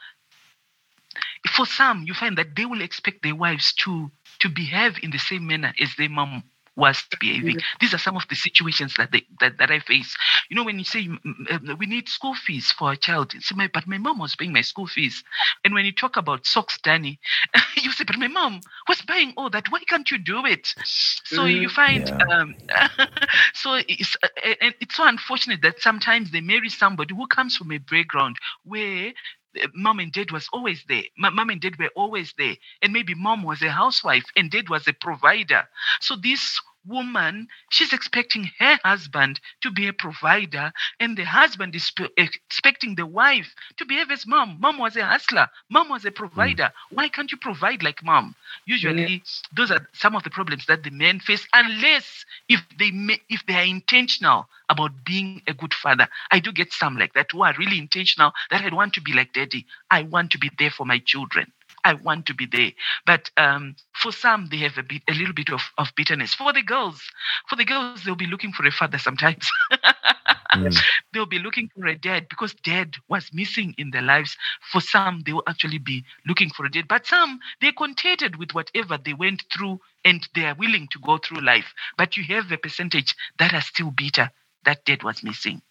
[1.55, 5.19] for some, you find that they will expect their wives to to behave in the
[5.19, 6.45] same manner as their mom
[6.77, 7.57] was behaving.
[7.57, 7.79] Mm-hmm.
[7.81, 10.17] These are some of the situations that they that, that I face.
[10.49, 11.09] You know, when you say
[11.51, 14.53] uh, we need school fees for a child, say, my, but my mom was paying
[14.53, 15.23] my school fees.
[15.65, 17.19] And when you talk about socks, Danny,
[17.83, 19.71] you say, but my mom was buying all that.
[19.71, 20.69] Why can't you do it?
[20.85, 21.63] So mm-hmm.
[21.63, 22.37] you find, yeah.
[22.37, 22.55] um,
[23.55, 24.29] so it's uh,
[24.61, 29.13] and it's so unfortunate that sometimes they marry somebody who comes from a background where
[29.57, 31.05] Eh, mom and dad was always there.
[31.17, 32.57] Mom and dad were always there.
[32.83, 35.69] And maybe mom was a housewife and dad was a provider.
[36.01, 41.93] So this woman, she's expecting her husband to be a provider, and the husband is
[42.17, 44.59] expecting the wife to behave as mom.
[44.61, 46.65] Mom was a hustler, mom was a provider.
[46.65, 46.73] Mm.
[46.95, 48.35] Why can't you provide like mom?
[48.67, 49.23] Usually,
[49.55, 53.45] those are some of the problems that the men face, unless if they may, if
[53.47, 56.09] they are intentional about being a good father.
[56.31, 59.13] I do get some like that who are really intentional that I want to be
[59.13, 59.67] like daddy.
[59.91, 61.53] I want to be there for my children.
[61.85, 62.73] I want to be there.
[63.07, 66.35] But um, for some, they have a bit, a little bit of, of bitterness.
[66.35, 67.03] For the girls,
[67.49, 69.49] for the girls, they'll be looking for a father sometimes.
[70.55, 70.83] mm.
[71.13, 74.37] They'll be looking for a dad because dad was missing in their lives.
[74.73, 76.89] For some, they will actually be looking for a dad.
[76.89, 81.19] But some, they're contented with whatever they went through and they are willing to go
[81.19, 81.75] through life.
[81.97, 84.31] But you have a percentage that are still bitter.
[84.65, 85.63] That dad was missing.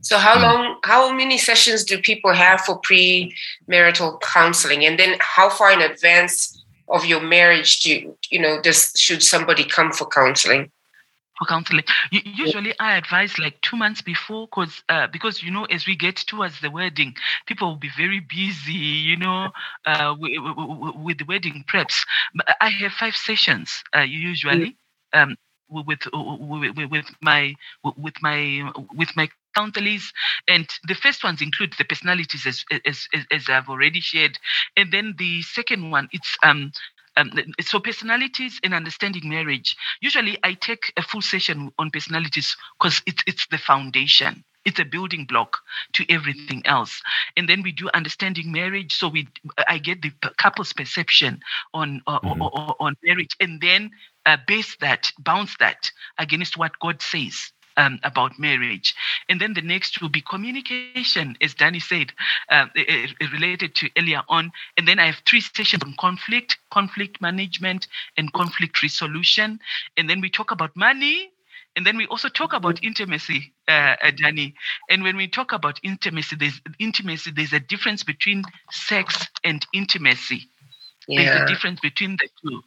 [0.00, 0.42] So how hmm.
[0.42, 5.80] long how many sessions do people have for pre-marital counseling and then how far in
[5.80, 10.70] advance of your marriage do you, you know does should somebody come for counseling?
[11.38, 11.82] For counseling,
[12.12, 16.16] usually I advise like two months before, because uh, because you know as we get
[16.16, 19.50] towards the wedding, people will be very busy, you know,
[19.84, 20.32] uh, with,
[20.94, 22.06] with the wedding preps.
[22.36, 24.76] But I have five sessions uh, usually.
[25.12, 25.36] Um,
[25.68, 30.12] with, with with my with my with my counselors
[30.48, 34.36] and the first ones include the personalities as, as, as, I've already shared
[34.76, 36.72] and then the second one it's um
[37.16, 39.76] um, so personalities and understanding marriage.
[40.00, 44.44] Usually, I take a full session on personalities because it's it's the foundation.
[44.64, 45.58] It's a building block
[45.92, 47.02] to everything else.
[47.36, 48.94] And then we do understanding marriage.
[48.94, 49.28] So we,
[49.68, 51.40] I get the couple's perception
[51.74, 52.42] on uh, mm-hmm.
[52.42, 53.90] on, on marriage, and then
[54.26, 58.94] uh, base that, bounce that against what God says um, about marriage.
[59.28, 62.12] And then the next will be communication, as Danny said,
[62.48, 62.66] uh,
[63.32, 64.52] related to earlier on.
[64.76, 69.60] And then I have three sessions on conflict, conflict management, and conflict resolution.
[69.96, 71.30] And then we talk about money.
[71.76, 74.54] And then we also talk about intimacy, uh, uh, Danny.
[74.88, 77.32] And when we talk about intimacy, there's intimacy.
[77.32, 80.48] There's a difference between sex and intimacy.
[81.08, 81.24] Yeah.
[81.24, 82.62] There's a difference between the two.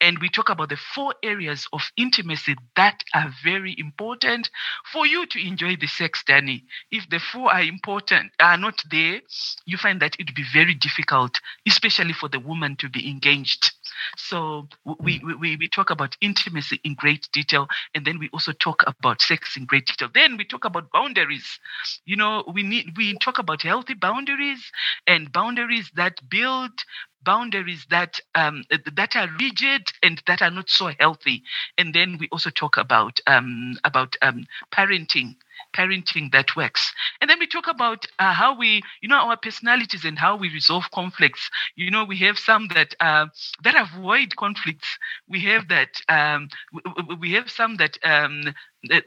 [0.00, 4.50] And we talk about the four areas of intimacy that are very important
[4.92, 6.64] for you to enjoy the sex, Danny.
[6.90, 9.20] If the four are important, are not there,
[9.66, 13.72] you find that it would be very difficult, especially for the woman to be engaged.
[14.16, 15.38] So we, mm.
[15.40, 19.56] we, we talk about intimacy in great detail, and then we also talk about sex
[19.56, 20.08] in great detail.
[20.12, 21.58] Then we talk about boundaries.
[22.04, 24.70] You know, we need we talk about healthy boundaries
[25.06, 26.84] and boundaries that build
[27.22, 31.42] boundaries that um, that are rigid and that are not so healthy.
[31.78, 35.36] And then we also talk about um, about um, parenting
[35.74, 36.92] parenting that works.
[37.20, 40.50] And then we talk about uh, how we, you know, our personalities and how we
[40.50, 41.50] resolve conflicts.
[41.76, 43.26] You know, we have some that uh,
[43.62, 44.88] that avoid conflicts.
[45.28, 46.48] We have that um,
[47.20, 48.54] we, have some that, um,
[48.88, 49.04] that,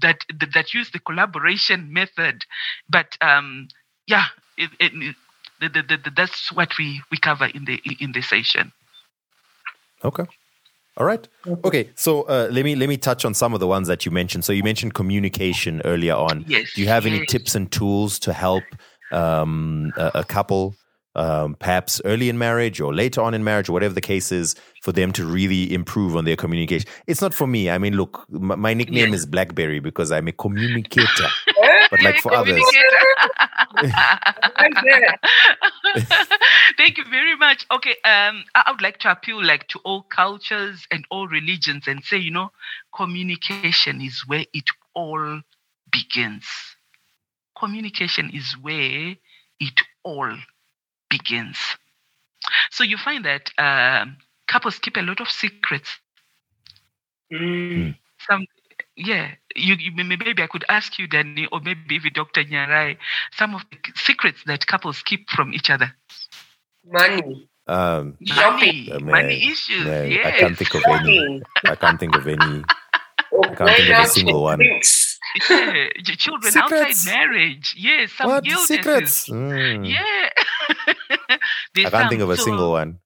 [0.00, 0.18] that
[0.54, 2.44] that use the collaboration method.
[2.88, 3.68] But um,
[4.06, 5.16] yeah, it, it,
[5.60, 8.72] the, that's what we, we cover in the in the session.
[10.04, 10.24] Okay.
[10.96, 11.26] All right.
[11.64, 11.90] Okay.
[11.96, 14.44] So uh, let me let me touch on some of the ones that you mentioned.
[14.44, 16.44] So you mentioned communication earlier on.
[16.46, 16.72] Yes.
[16.74, 17.14] Do you have yes.
[17.14, 18.62] any tips and tools to help
[19.10, 20.76] um, a, a, couple,
[21.16, 24.54] um, perhaps early in marriage or later on in marriage, or whatever the case is,
[24.82, 26.88] for them to really improve on their communication?
[27.08, 27.70] It's not for me.
[27.70, 29.20] I mean, look, my, my nickname yes.
[29.20, 31.28] is Blackberry because I'm a communicator.
[31.90, 32.60] but like for others.
[36.76, 37.66] Thank you very much.
[37.70, 42.02] Okay, um, I would like to appeal like to all cultures and all religions and
[42.04, 42.50] say, you know,
[42.94, 45.40] communication is where it all
[45.90, 46.46] begins.
[47.58, 49.16] Communication is where
[49.60, 50.36] it all
[51.08, 51.58] begins.
[52.70, 54.06] So you find that uh,
[54.46, 55.98] couples keep a lot of secrets.
[57.32, 57.96] Mm.
[58.28, 58.46] Some
[58.96, 62.44] yeah, you, you, maybe I could ask you, Danny, or maybe even Dr.
[62.44, 62.96] Nyarai,
[63.32, 65.92] some of the secrets that couples keep from each other.
[66.86, 67.48] Money.
[67.66, 68.86] Um, Shopping.
[68.86, 69.84] Money, Uh, money issues.
[69.86, 70.26] man, yes.
[70.26, 71.42] I can't think of any.
[71.64, 72.64] I can't think of any.
[73.30, 74.60] Or can't think of a single one.
[74.60, 75.88] yeah.
[76.16, 77.06] Children Secrets.
[77.06, 77.74] outside marriage.
[77.76, 78.12] Yes.
[78.12, 78.68] Some What illnesses.
[78.68, 79.28] secrets?
[79.30, 79.88] Mm.
[79.88, 80.28] Yeah.
[81.28, 81.36] I
[81.74, 82.08] can't some.
[82.10, 82.98] think of a So- single one.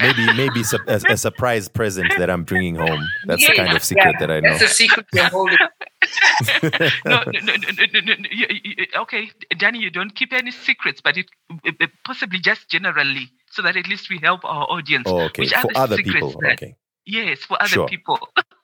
[0.00, 3.04] Maybe, maybe su- a, a surprise present that I'm bringing home.
[3.26, 4.26] That's the kind of secret yeah.
[4.26, 4.50] that I know.
[4.50, 5.56] That's a secret you're holding.
[7.04, 8.28] no, no, no, no, no, no, no.
[8.30, 11.26] You- you- Okay, Danny, you don't keep any secrets, but it,
[11.64, 15.04] it- it possibly just generally, so that at least we help our audience.
[15.06, 15.42] Oh, okay.
[15.42, 16.32] Which For are the other people.
[16.42, 16.76] that- Okay.
[17.04, 17.88] Yes, for other Sure.
[17.88, 18.18] people.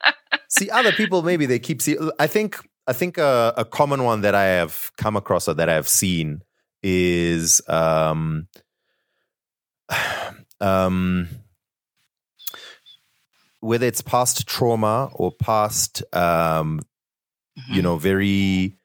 [0.49, 1.97] See, other people maybe they keep see.
[2.19, 5.69] I think I think a, a common one that I have come across or that
[5.71, 6.43] I've seen
[6.83, 8.47] is um
[10.61, 11.29] um
[13.61, 16.81] whether it's past trauma or past um
[17.71, 17.83] you Mhm.
[17.83, 18.79] know very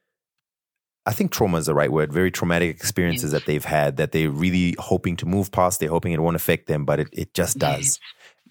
[1.05, 2.13] I think trauma is the right word.
[2.13, 5.79] Very traumatic experiences that they've had that they're really hoping to move past.
[5.79, 7.99] They're hoping it won't affect them, but it, it just does.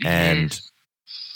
[0.05, 0.61] and.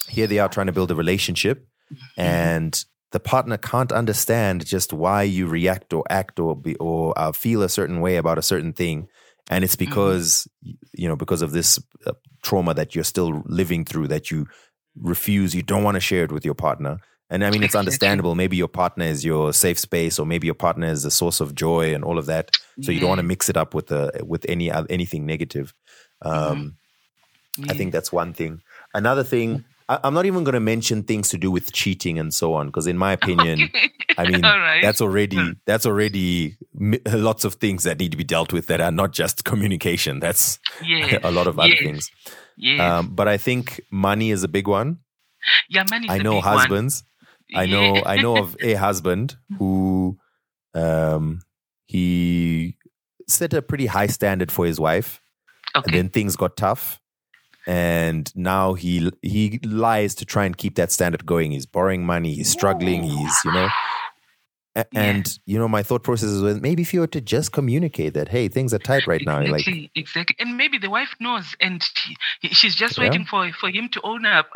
[0.08, 2.20] Here they are trying to build a relationship, Mm-hmm.
[2.20, 7.30] and the partner can't understand just why you react or act or be or uh,
[7.32, 9.08] feel a certain way about a certain thing,
[9.50, 9.90] and it's Mm-hmm.
[9.90, 10.48] because
[10.92, 14.46] you know because of this uh, trauma that you're still living through that you
[15.00, 16.98] refuse, you don't want to share it with your partner.
[17.30, 18.34] And I mean, it's understandable.
[18.34, 21.54] Maybe your partner is your safe space, or maybe your partner is a source of
[21.54, 22.50] joy and all of that.
[22.82, 25.72] So you don't want to mix it up with the with any oth- anything negative.
[26.20, 26.76] Um,
[27.68, 28.60] I think that's one thing.
[28.94, 32.32] Another thing, I, I'm not even going to mention things to do with cheating and
[32.32, 33.70] so on, because in my opinion,
[34.18, 34.80] I mean, right.
[34.82, 35.56] that's already Mm.
[35.66, 36.56] that's already
[37.12, 40.20] lots of things that need to be dealt with that are not just communication.
[40.20, 41.20] That's yes.
[41.24, 41.82] a lot of other yes.
[41.82, 42.10] things.
[42.56, 42.80] Yes.
[42.80, 44.98] Um, but I think money is a big one.
[45.68, 46.58] yeah, money is I a know big one.
[46.58, 47.04] husbands.
[47.54, 48.02] I know Yeah.
[48.06, 50.18] I know of a husband who
[50.74, 51.40] um
[51.86, 52.76] he
[53.28, 55.20] set a pretty high standard for his wife
[55.74, 57.00] and then things got tough
[57.66, 61.52] and now he he lies to try and keep that standard going.
[61.52, 62.34] He's borrowing money.
[62.34, 63.02] He's struggling.
[63.02, 63.68] He's you know
[64.76, 65.22] A- Yeah.
[65.26, 68.14] and you know my thought process is well, maybe if you were to just communicate
[68.14, 70.36] that hey things are tight right now like Exactly, exactly.
[70.38, 71.82] And maybe the wife knows, and
[72.40, 72.98] he, she's just Yeah.
[72.98, 74.50] waiting for for him to own up.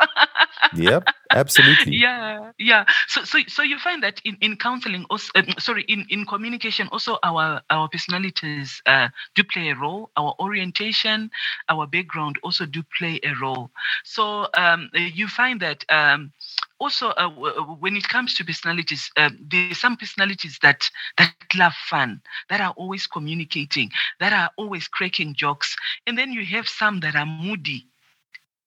[0.71, 2.85] yep absolutely yeah, yeah.
[3.07, 6.87] So, so, so you find that in in counseling, also, um, sorry, in in communication,
[6.91, 10.09] also our our personalities uh, do play a role.
[10.17, 11.31] Our orientation,
[11.69, 13.71] our background also do play a role.
[14.03, 15.85] So um, you find that.
[15.89, 16.31] Um,
[16.79, 21.33] also, uh, w- w- when it comes to personalities, um, there's some personalities that that
[21.55, 26.67] love fun, that are always communicating, that are always cracking jokes, and then you have
[26.67, 27.87] some that are moody.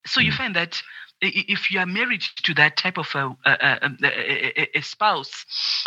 [0.05, 0.31] So you Mm.
[0.31, 0.81] find that
[1.21, 5.45] if you are married to that type of a, a, a, a, spouse,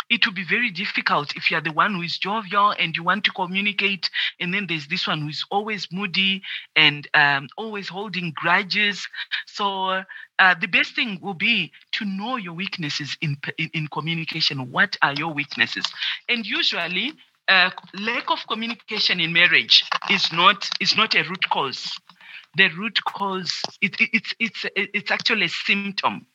[0.09, 3.03] it will be very difficult if you are the one who is jovial and you
[3.03, 6.41] want to communicate, and then there's this one who is always moody
[6.75, 9.07] and um, always holding grudges.
[9.45, 10.03] So
[10.39, 14.71] uh, the best thing will be to know your weaknesses in, in, in communication.
[14.71, 15.85] What are your weaknesses?
[16.29, 17.13] And usually,
[17.47, 17.69] uh,
[17.99, 21.95] lack of communication in marriage is not is not a root cause
[22.57, 26.27] the root cause it, it, it's it's it's actually a symptom.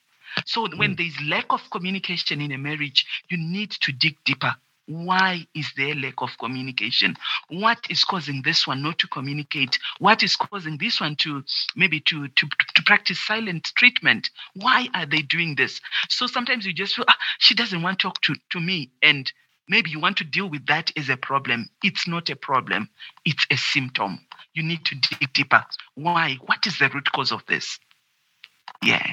[0.46, 4.54] So when there's lack of communication in a marriage you need to dig deeper.
[4.87, 7.16] Why is there lack of communication?
[7.48, 9.78] What is causing this one not to communicate?
[10.00, 11.44] What is causing this one to
[11.76, 14.30] maybe to to, to practice silent treatment?
[14.54, 15.80] Why are they doing this?
[16.09, 18.90] So sometimes you just feel ah, she doesn't want to talk to, to me.
[19.02, 19.33] And
[19.70, 22.88] maybe you want to deal with that as a problem it's not a problem
[23.24, 24.18] it's a symptom
[24.52, 25.64] you need to dig deeper.
[25.94, 26.37] Why?
[26.44, 27.78] What is the root cause of this?
[28.83, 29.06] Yeah.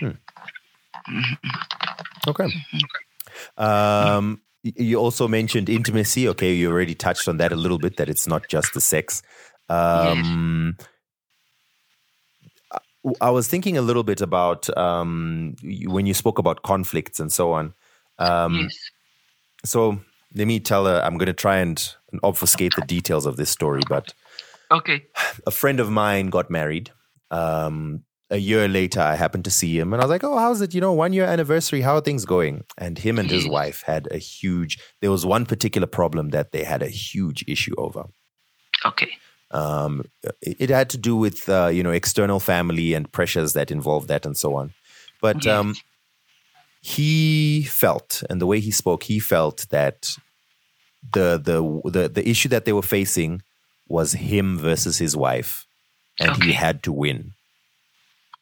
[1.07, 1.37] Mhm.
[2.27, 2.47] okay
[3.57, 8.09] um you also mentioned intimacy okay you already touched on that a little bit that
[8.09, 9.21] it's not just the sex
[9.69, 10.75] um
[12.71, 17.31] I- I was thinking a little bit about um, when you spoke about conflicts and
[17.31, 17.73] so on.
[18.19, 18.75] Um, yes.
[19.63, 20.01] So
[20.37, 23.81] let me tell her, I'm going to try and obfuscate the details of this story.
[23.89, 24.13] But
[24.71, 25.05] Okay.
[25.45, 26.91] a friend of mine got married.
[27.31, 30.59] Um, a year later, I happened to see him and I was like, oh, how's
[30.61, 30.73] it?
[30.73, 32.65] You know, one year anniversary, how are things going?
[32.77, 36.65] And him and his wife had a huge, there was one particular problem that they
[36.65, 38.03] had a huge issue over.
[38.85, 39.11] Okay.
[39.51, 40.03] Um,
[40.41, 44.09] it, it had to do with, uh, you know, external family and pressures that involved
[44.09, 44.73] that and so on.
[45.21, 45.59] But Yes.
[45.59, 45.75] um,
[46.81, 50.17] he felt, and the way he spoke, he felt that
[51.13, 53.41] the the the the issue that they were facing
[53.87, 55.65] was him versus his wife,
[56.19, 56.41] and Okay.
[56.45, 57.33] he had to win.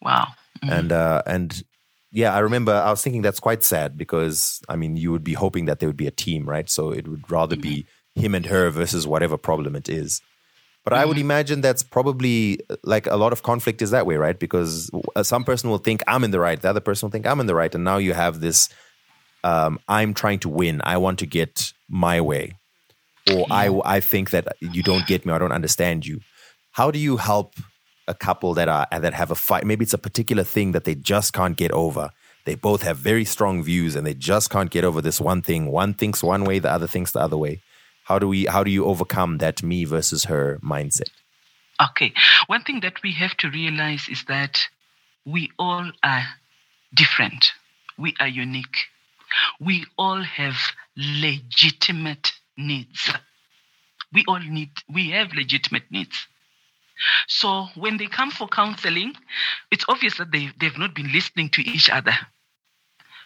[0.02, 0.28] Wow.
[0.64, 0.72] Mhm.
[0.72, 1.64] And uh, and
[2.12, 5.34] yeah, I remember I was thinking that's quite sad because I mean you would be
[5.34, 6.70] hoping that there would be a team, right?
[6.70, 7.86] So it would rather be
[8.16, 10.22] him and her versus whatever problem it is.
[10.84, 14.38] But I would imagine that's probably like a lot of conflict is that way, right?
[14.40, 17.26] Because uh, some person will think I'm in the right, the other person will think
[17.26, 18.70] I'm in the right, and now you have this.
[19.44, 20.82] Um, I'm trying to win.
[20.84, 22.54] I want to get my way,
[23.32, 23.82] or I mm.
[23.86, 25.34] I think that you don't get me.
[25.34, 26.22] I don't understand you.
[26.72, 27.54] How do you help
[28.08, 29.66] a couple that are that have a fight?
[29.66, 32.12] Maybe it's a particular thing that they just can't get over.
[32.46, 35.72] They both have very strong views, and they just can't get over this one thing.
[35.72, 37.62] One thinks one way, the other thinks the other way
[38.06, 41.10] how do we how do you overcome that me versus her mindset
[41.82, 42.14] okay
[42.48, 44.68] one thing that we have to realize is that
[45.26, 46.26] we all are
[46.94, 47.52] different
[47.98, 48.78] we are unique
[49.60, 50.58] we all have
[50.98, 53.12] legitimate needs
[54.14, 56.28] we all need we have legitimate needs
[57.28, 59.14] so when they come for counseling
[59.72, 62.16] it's obvious that they, they've not been listening to each other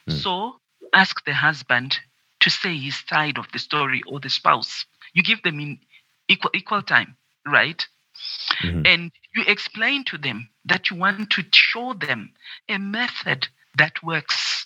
[0.08, 0.14] mm.
[0.14, 0.56] so
[0.94, 2.00] ask the husband
[2.40, 4.86] to say his side of the story or the spouse.
[5.14, 5.80] You give them in
[6.28, 7.86] equal equal time, right?
[8.64, 8.82] Mm-hmm.
[8.86, 12.34] And you explain to them that you want to show them
[12.68, 13.48] a method
[13.78, 14.59] that works,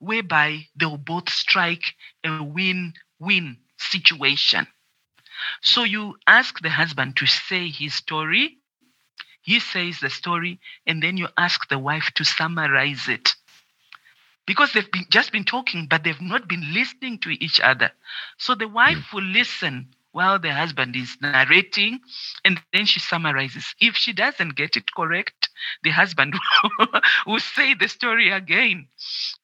[0.00, 1.94] whereby they'll both strike
[2.24, 4.66] a win-win situation.
[5.62, 8.58] So you ask the husband to say his story.
[9.42, 13.34] He says the story, and then you ask the wife to summarize it
[14.46, 17.90] because they've been, just been talking, but they've not been listening to each other.
[18.38, 19.12] So the wife mm.
[19.12, 22.00] will listen while the husband is narrating,
[22.44, 23.74] and then she summarizes.
[23.80, 25.50] If she doesn't get it correct,
[25.82, 26.34] the husband
[27.26, 28.88] will say the story again,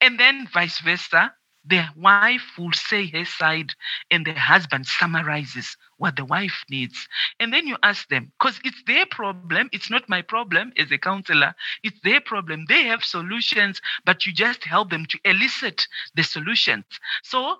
[0.01, 3.75] and then vice versa the wife will say her side
[4.11, 7.07] and the husband summarizes what the wife needs.
[7.39, 10.99] And then you ask them because it's their problem it's not my problem as a
[10.99, 11.55] counselor.
[11.85, 12.65] It's their problem.
[12.69, 16.85] They have solutions but you just help them to elicit the solutions
[17.23, 17.59] so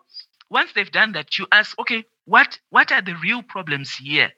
[0.53, 4.31] once they've done that you ask okay what what are the real problems here?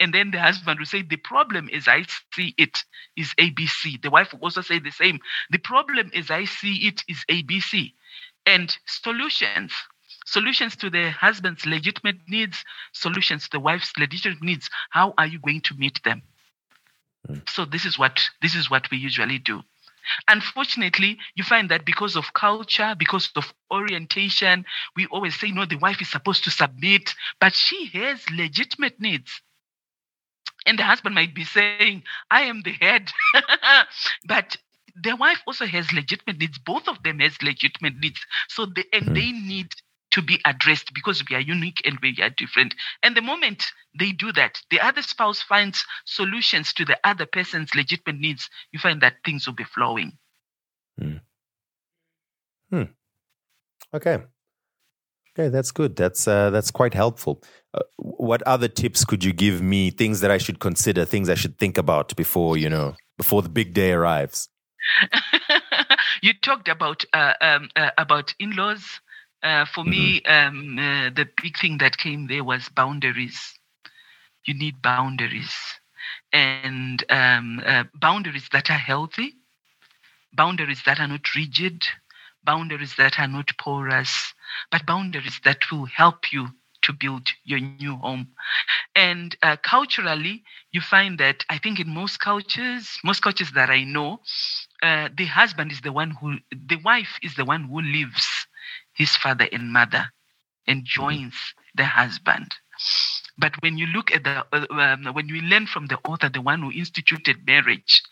[0.00, 2.04] And then the husband will say the problem is i
[2.34, 2.78] see it
[3.16, 5.20] is abc the wife will also say the same.
[5.50, 7.92] The problem is i see it is abc
[8.44, 9.72] and solutions
[10.26, 15.38] solutions to the husband's legitimate needs solutions to the wife's legitimate needs how are you
[15.38, 16.22] going to meet them?
[17.28, 17.48] Mm.
[17.48, 19.62] so this is what this is what we usually do
[20.28, 24.64] unfortunately you find that because of culture because of orientation
[24.96, 29.42] we always say no the wife is supposed to submit but she has legitimate needs
[30.66, 33.10] and the husband might be saying i am the head
[34.26, 34.56] but
[34.94, 36.58] the wife also has legitimate needs.
[36.58, 38.20] Both of them has legitimate needs.
[38.48, 39.14] So they and mm.
[39.14, 39.68] they need
[40.12, 42.74] to be addressed because we are unique and we are different.
[43.02, 43.64] And the moment
[43.98, 48.78] they do that, the other spouse finds solutions to the other person's legitimate needs, you
[48.78, 50.12] find that things will be flowing.
[50.98, 51.16] Hmm.
[52.70, 52.82] hmm.
[53.94, 54.18] Okay.
[55.34, 55.96] Okay, that's good.
[55.96, 57.42] That's uh, that's quite helpful.
[57.72, 59.90] Uh, what other tips could you give me?
[59.90, 63.48] Things that I should consider, things I should think about before you know, before the
[63.48, 64.50] big day arrives.
[66.22, 69.00] you talked about uh, um, uh, about in-laws.
[69.42, 70.08] Uh, for mm-hmm.
[70.08, 73.58] me, um, uh, the big thing that came there was boundaries.
[74.44, 75.54] You need boundaries,
[76.40, 79.34] and um, uh, boundaries that are healthy,
[80.32, 81.84] boundaries that are not rigid,
[82.44, 84.34] boundaries that are not porous,
[84.70, 86.48] but boundaries that will help you
[86.82, 88.16] to build your new home.
[88.78, 93.82] And uh, culturally, you find that I think in most cultures, most cultures that I
[93.84, 94.20] know,
[94.82, 98.46] uh, the husband is the one who, the wife is the one who leaves
[98.92, 100.06] his father and mother
[100.66, 102.54] and joins the husband.
[103.38, 106.62] But when you look at the, um, when you learn from the author, the one
[106.62, 108.02] who instituted marriage,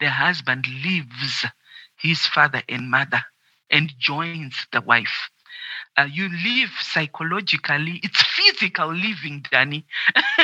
[0.00, 1.46] the husband leaves
[1.96, 3.24] his father and mother
[3.70, 5.30] and joins the wife
[5.96, 9.86] uh, you live psychologically it's physical living danny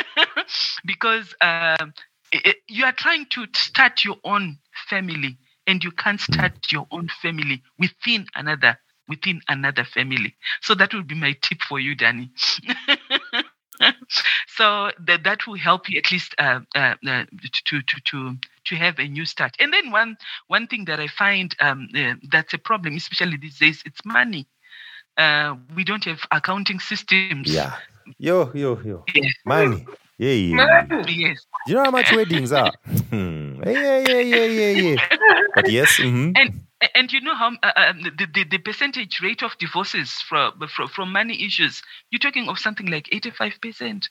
[0.85, 1.85] because uh,
[2.31, 4.57] it, you are trying to start your own
[4.89, 5.37] family
[5.67, 8.77] and you can't start your own family within another
[9.07, 12.29] within another family so that would be my tip for you danny
[14.47, 17.25] so that that will help you at least uh, uh, uh,
[17.65, 18.35] to to to
[18.65, 19.55] to have a new start.
[19.59, 23.57] And then one one thing that I find um, uh, that's a problem, especially these
[23.57, 24.45] days, it's money
[25.17, 27.53] uh, we don't have accounting systems.
[27.53, 27.75] Yeah.
[28.17, 29.05] Yo, yo, yo.
[29.13, 29.33] Yes.
[29.45, 29.85] Money.
[30.17, 31.03] Yeah, yeah.
[31.07, 31.45] Yes.
[31.65, 32.71] Do you know how much weddings are?
[33.11, 33.61] Hmm.
[33.65, 34.95] yeah, yeah, yeah, yeah, yeah.
[35.55, 35.97] But yes.
[35.97, 36.31] Mm-hmm.
[36.35, 36.63] And
[36.95, 40.87] and you know how uh, um, the, the, the percentage rate of divorces from, from
[40.89, 41.81] from money issues?
[42.09, 44.09] You're talking of something like eighty five percent.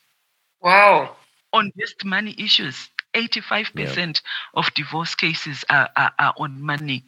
[0.61, 1.17] Wow.
[1.53, 2.89] On just money issues.
[3.13, 4.13] 85% yeah.
[4.55, 7.03] of divorce cases are, are, are on money.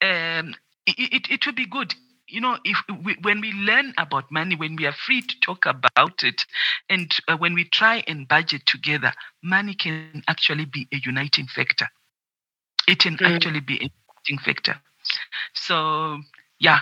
[0.00, 0.54] Um,
[0.86, 1.94] it, it, it would be good
[2.34, 5.66] you know, if we, when we learn about money, when we are free to talk
[5.66, 6.44] about it,
[6.88, 11.86] and uh, when we try and budget together, money can actually be a uniting factor.
[12.88, 13.34] It can mm.
[13.34, 13.90] actually be a
[14.26, 14.80] uniting factor.
[15.54, 16.20] So
[16.58, 16.80] yeah,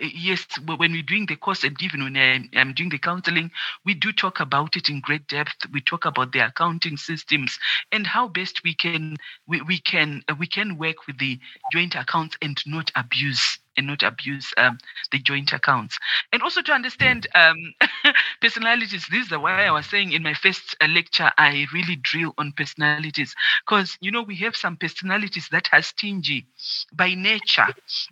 [0.00, 2.16] yes, when we're doing the course and even when
[2.54, 3.50] I'm doing the counseling,
[3.84, 5.66] we do talk about it in great depth.
[5.72, 7.58] We talk about the accounting systems
[7.92, 9.16] and how best we can
[9.46, 11.38] we, we can we can work with the
[11.72, 14.78] joint accounts and not abuse and not abuse um,
[15.10, 15.98] the joint accounts.
[16.32, 17.56] And also to understand um,
[18.40, 19.06] personalities.
[19.10, 22.52] This is why I was saying in my first uh, lecture, I really drill on
[22.52, 26.46] personalities because you know we have some personalities that are stingy
[26.92, 27.66] by nature,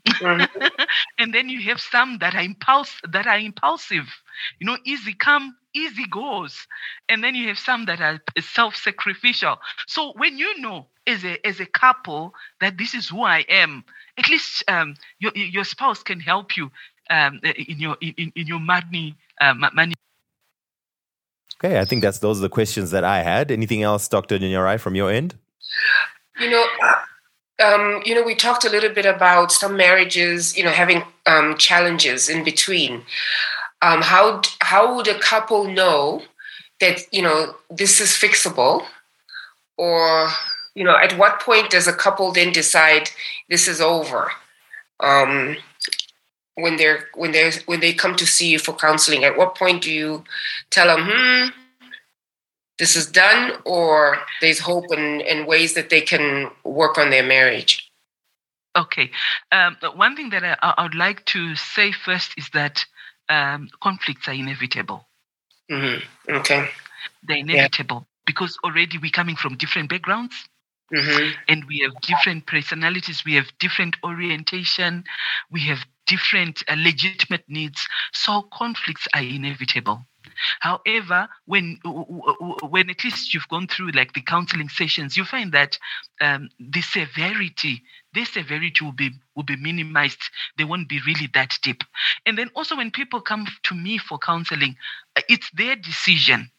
[0.09, 0.67] mm-hmm.
[1.19, 4.07] and then you have some that are impulse that are impulsive.
[4.59, 6.67] You know, easy come, easy goes,
[7.09, 9.59] and then you have some that are self-sacrificial.
[9.87, 13.85] So when you know as a as a couple that this is who I am,
[14.19, 16.71] at least um, your your spouse can help you
[17.11, 19.95] um, in your in, in your money uh, money.
[21.63, 23.51] Okay, I think that's those are the questions that I had.
[23.51, 24.39] Anything else, Dr.
[24.39, 25.35] Nyarai, from your end?
[26.41, 26.67] You know,
[27.63, 31.59] um, you know, we talked a little bit about some marriages, you know, having um,
[31.59, 33.03] challenges in between.
[33.83, 36.23] Um, how how would a couple know
[36.81, 38.85] that you know this is fixable,
[39.79, 40.29] or
[40.75, 43.11] you know, at what point does a couple then decide
[43.49, 44.31] this is over?
[45.01, 45.57] Um,
[46.55, 49.83] when they're when they when they come to see you for counseling, at what point
[49.83, 50.25] do you
[50.71, 51.49] tell them, hmm,
[52.79, 57.25] this is done, or there's hope and, and ways that they can work on their
[57.25, 57.91] marriage?
[58.77, 59.11] Okay.
[59.51, 62.85] Um, one thing that I, I, would like to say first is that
[63.31, 65.07] um, conflicts are inevitable.
[65.71, 66.35] Mm-hmm.
[66.37, 66.69] Okay.
[67.23, 68.23] They're inevitable yeah.
[68.27, 70.35] because already we're coming from different backgrounds.
[70.93, 71.41] Mm-hmm.
[71.49, 75.05] And we have different personalities, we have different orientation,
[75.49, 75.79] we have
[76.09, 77.87] different uh, legitimate needs.
[78.13, 80.05] So conflicts are inevitable.
[80.61, 85.79] However, when when at least you've gone through like the counseling sessions, you find that
[86.21, 87.83] um, the severity,
[88.15, 90.23] the severity will be will be minimized.
[90.59, 91.85] They won't be really that deep.
[92.27, 94.77] And then also when people come to me for counseling,
[95.17, 96.51] uh, it's their decision.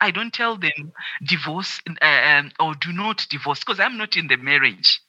[0.00, 0.92] I don't tell them
[1.24, 5.00] divorce uh, um, or do not divorce because I'm not in the marriage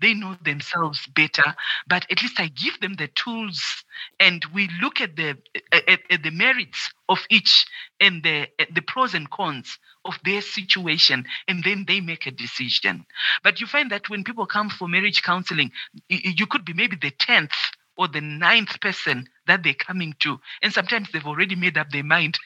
[0.00, 1.54] they know themselves better
[1.86, 3.83] but at least i give them the tools
[4.20, 5.36] and we look at the
[5.72, 7.66] at, at the merits of each
[8.00, 13.04] and the the pros and cons of their situation and then they make a decision
[13.42, 15.70] but you find that when people come for marriage counseling
[16.08, 17.52] you could be maybe the 10th
[17.96, 20.38] or the ninth person that they're coming to.
[20.62, 22.38] And sometimes they've already made up their mind.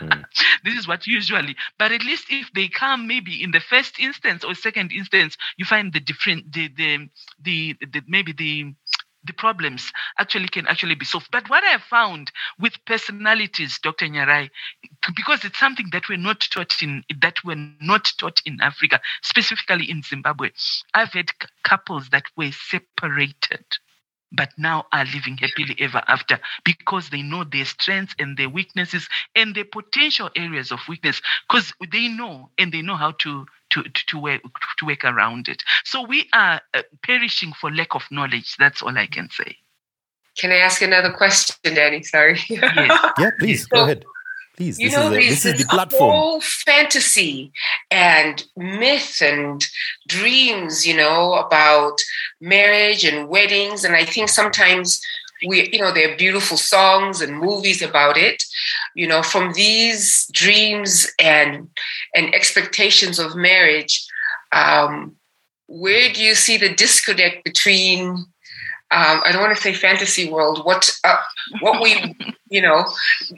[0.00, 0.24] mm.
[0.64, 4.44] This is what usually, but at least if they come maybe in the first instance
[4.44, 7.08] or second instance, you find the different, the, the,
[7.42, 8.74] the, the maybe the,
[9.24, 11.28] the problems actually can actually be solved.
[11.30, 14.06] But what I have found with personalities, Dr.
[14.06, 14.50] Nyarai,
[15.16, 19.90] because it's something that we're not taught in that we're not taught in Africa, specifically
[19.90, 20.50] in Zimbabwe,
[20.94, 21.30] I've had
[21.62, 23.64] couples that were separated
[24.32, 29.08] but now are living happily ever after because they know their strengths and their weaknesses
[29.36, 33.82] and their potential areas of weakness because they know and they know how to to,
[33.84, 34.42] to, work,
[34.78, 35.62] to work around it.
[35.84, 38.56] So we are uh, perishing for lack of knowledge.
[38.58, 39.56] That's all I can say.
[40.36, 42.02] Can I ask another question, Danny?
[42.02, 42.38] Sorry.
[42.48, 43.12] Yes.
[43.18, 44.04] yeah, please so, go ahead.
[44.62, 46.12] Please, you know, is, this is the platform.
[46.12, 47.52] Whole fantasy
[47.90, 49.64] and myth and
[50.08, 51.98] dreams, you know, about
[52.40, 53.84] marriage and weddings.
[53.84, 55.00] And I think sometimes
[55.46, 58.42] we, you know, there are beautiful songs and movies about it.
[58.94, 61.68] You know, from these dreams and
[62.14, 64.06] and expectations of marriage,
[64.52, 65.16] um,
[65.66, 68.26] where do you see the disconnect between
[68.92, 71.16] um, I don't want to say fantasy world, what uh,
[71.60, 72.14] what we
[72.50, 72.84] you know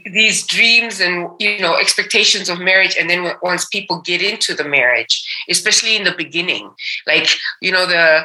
[0.04, 4.64] these dreams and you know expectations of marriage, and then once people get into the
[4.64, 6.72] marriage, especially in the beginning,
[7.06, 7.28] like
[7.62, 8.24] you know the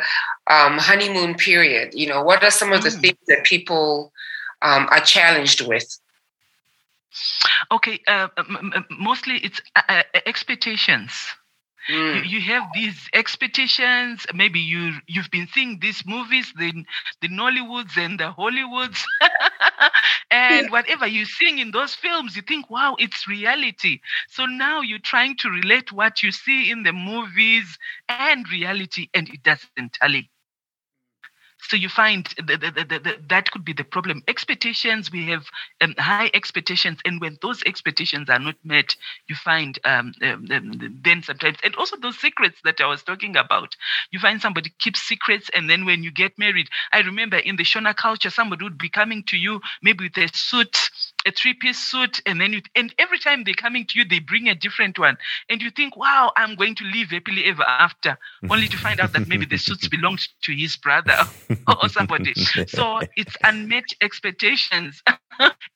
[0.50, 3.00] um, honeymoon period, you know, what are some of the mm.
[3.00, 4.12] things that people
[4.64, 6.00] um, are challenged with?
[7.72, 8.30] Okay, uh,
[8.90, 11.28] mostly it's uh, uh expectations
[11.88, 12.16] Mm.
[12.16, 14.26] You, you, have these expectations.
[14.34, 16.72] Maybe you you've been seeing these movies, the
[17.22, 19.02] the Nollywoods and the Hollywoods,
[20.32, 24.02] and whatever you're seeing in those films, you think, wow, it's reality.
[24.30, 27.78] So now you're trying to relate what you see in the movies
[28.10, 30.30] and reality, and it doesn't tally.
[31.70, 34.24] So you find that, could be the problem.
[34.28, 35.46] Expectations, we have
[35.82, 38.96] um, high expectations, and when those expectations are not met,
[39.28, 43.38] you find um, um, um, then sometimes, and also those secrets that I was talking
[43.38, 43.76] about.
[44.12, 47.64] You find somebody keeps secrets, and then when you get married, I remember in the
[47.64, 50.76] Shona culture, somebody would be coming to you maybe with a suit
[51.26, 54.48] a three-piece suit and then you and every time they're coming to you they bring
[54.48, 55.18] a different one.
[55.50, 58.18] And you think wow i'm going to live happily ever after
[58.50, 61.18] only to find out that maybe the suits belonged to his brother
[61.82, 62.34] or somebody.
[62.68, 65.02] So it's unmet expectations.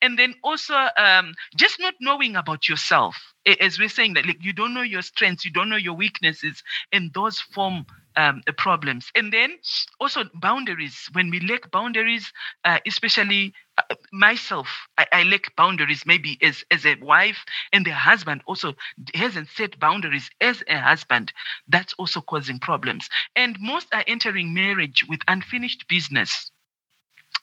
[0.02, 3.16] And then also um, just not knowing about yourself.
[3.62, 6.62] As we're saying that like you don't know your strengths you don't know your weaknesses
[6.92, 7.86] and those form
[8.16, 9.12] um, problems.
[9.16, 9.58] And then
[10.00, 11.10] also boundaries.
[11.14, 12.32] When we lack boundaries,
[12.64, 17.94] uh, especially uh, myself, I, I, lack boundaries maybe as, as a wife, and the
[17.94, 18.76] husband also
[19.14, 21.34] hasn't set boundaries as a husband.
[21.68, 23.10] That's also causing problems.
[23.36, 26.52] And most are entering marriage with unfinished business.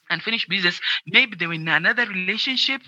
[0.09, 0.79] Unfinished business.
[1.07, 2.81] Maybe they were in another relationship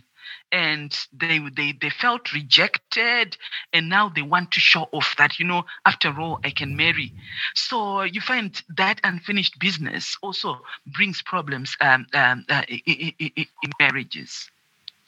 [0.52, 3.38] and they they they felt rejected
[3.72, 7.14] and now they want to show off that you know after all i can marry.
[7.56, 13.72] So you find that unfinished business also brings problems um, um uh, in, in, in,
[13.80, 14.50] marriages.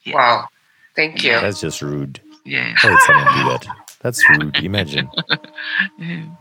[0.03, 0.15] Yeah.
[0.15, 0.47] wow.
[0.95, 1.31] Thank you.
[1.31, 2.21] That's just rude.
[2.45, 2.73] Yeah.
[2.75, 3.67] How would someone do that.
[4.01, 4.55] That's rude.
[4.57, 5.09] Imagine.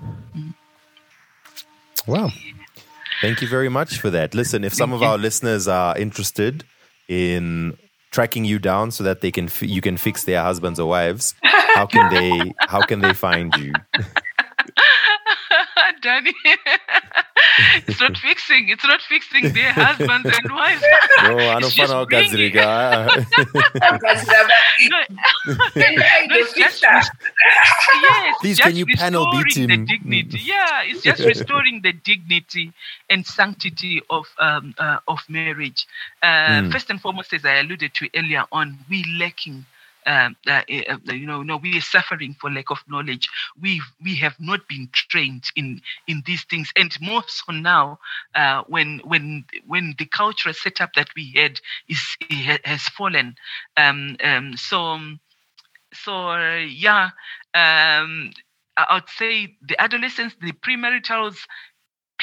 [2.06, 2.30] Wow.
[3.20, 4.34] Thank you very much for that.
[4.34, 6.64] Listen if some of our listeners are interested
[7.08, 7.76] in
[8.14, 11.34] tracking you down so that they can f- you can fix their husbands or wives.
[11.42, 13.72] How can they how can they find you
[16.04, 16.34] danny
[17.88, 20.82] it's not fixing it's not fixing their husbands and wives.
[21.22, 22.68] No i don't find out gazriga
[28.02, 30.40] yes please can you panel beat him the dignity.
[30.44, 32.72] Yeah it's just restoring the dignity
[33.08, 35.86] and sanctity of um, uh, of marriage.
[36.22, 36.26] Uh,
[36.60, 36.72] mm.
[36.72, 39.64] first and foremost as i alluded to earlier on we lacking
[40.06, 43.28] um, uh, uh, you know, no, we are suffering for lack of knowledge.
[43.60, 47.98] We we have not been trained in in these things, and more so now
[48.34, 52.16] uh, when when when the cultural setup that we had is
[52.64, 53.36] has fallen.
[53.76, 54.98] Um, um, so
[55.92, 57.10] so yeah.
[57.54, 58.32] Um,
[58.76, 61.38] I would say the adolescents, the premaritals,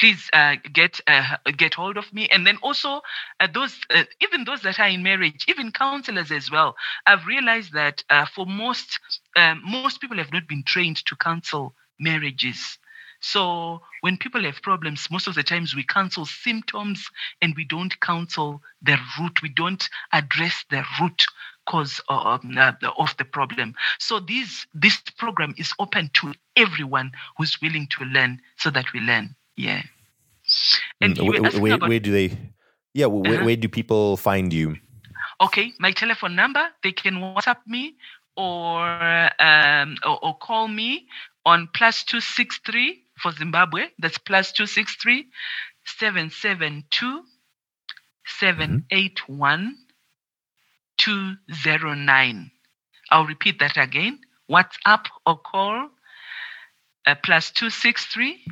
[0.02, 2.26] please uh, get uh, get hold of me.
[2.28, 3.02] And then also
[3.38, 6.74] uh, those uh, even those that are in marriage even counselors as well
[7.06, 8.98] i've realized that uh, for most
[9.36, 12.78] um, most people have not been trained to counsel marriages.
[13.20, 17.08] So when people have problems most of the times we counsel symptoms
[17.40, 19.40] and we don't counsel the root.
[19.40, 21.22] We don't address the root
[21.64, 23.76] cause of, uh, of the problem.
[24.00, 28.98] So this this program is open to everyone who's willing to learn so that we
[28.98, 29.82] learn yeah.
[31.00, 32.36] And mm, where, where, about, where, do they?
[32.94, 33.44] Yeah, where, uh-huh.
[33.44, 34.76] where do people find you?
[35.40, 36.66] Okay, my telephone number.
[36.82, 37.94] They can WhatsApp me
[38.36, 38.82] or
[39.40, 41.06] um or, or call me
[41.44, 43.86] on plus two six three for Zimbabwe.
[43.98, 45.28] That's plus two six three
[45.84, 47.22] seven seven two
[48.26, 49.76] seven eight one
[50.98, 52.50] two zero nine.
[53.10, 54.20] I'll repeat that again.
[54.50, 55.88] WhatsApp or call
[57.06, 58.44] uh, plus two six three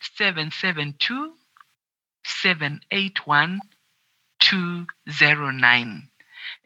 [0.00, 1.32] 772
[2.24, 3.60] 781
[4.40, 6.08] 209.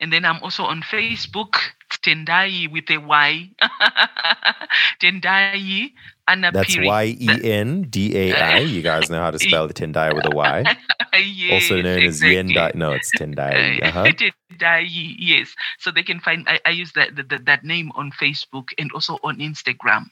[0.00, 1.56] And then I'm also on Facebook,
[2.02, 3.50] Tendai with a Y.
[5.00, 5.92] Tendai
[6.28, 6.52] Anapiri.
[6.52, 8.58] That's Y E N D A I.
[8.58, 10.64] You guys know how to spell the Tendai with a Y.
[11.14, 12.36] yes, also known exactly.
[12.36, 12.74] as Yendai.
[12.74, 13.80] No, it's Tendai.
[13.82, 14.04] Uh-huh.
[14.04, 14.86] Tendai,
[15.18, 15.54] yes.
[15.78, 19.18] So they can find, I, I use that, that, that name on Facebook and also
[19.22, 20.06] on Instagram.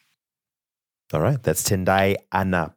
[1.13, 2.75] All right, that's Tendai Anna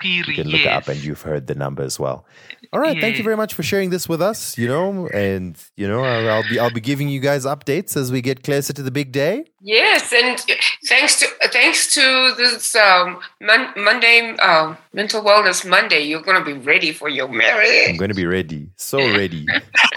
[0.00, 0.82] Piri, you can look yes.
[0.82, 2.26] up and you've heard the number as well.
[2.72, 4.56] All right, thank you very much for sharing this with us.
[4.56, 8.12] You know, and you know, I'll, I'll, be I'll be giving you guys updates as
[8.12, 9.44] we get closer to the big day.
[9.60, 10.38] Yes, and
[10.86, 16.44] thanks to thanks to this um, Mon- Monday uh, Mental Wellness Monday, you're going to
[16.44, 17.88] be ready for your marriage.
[17.88, 19.46] I'm going to be ready, so ready.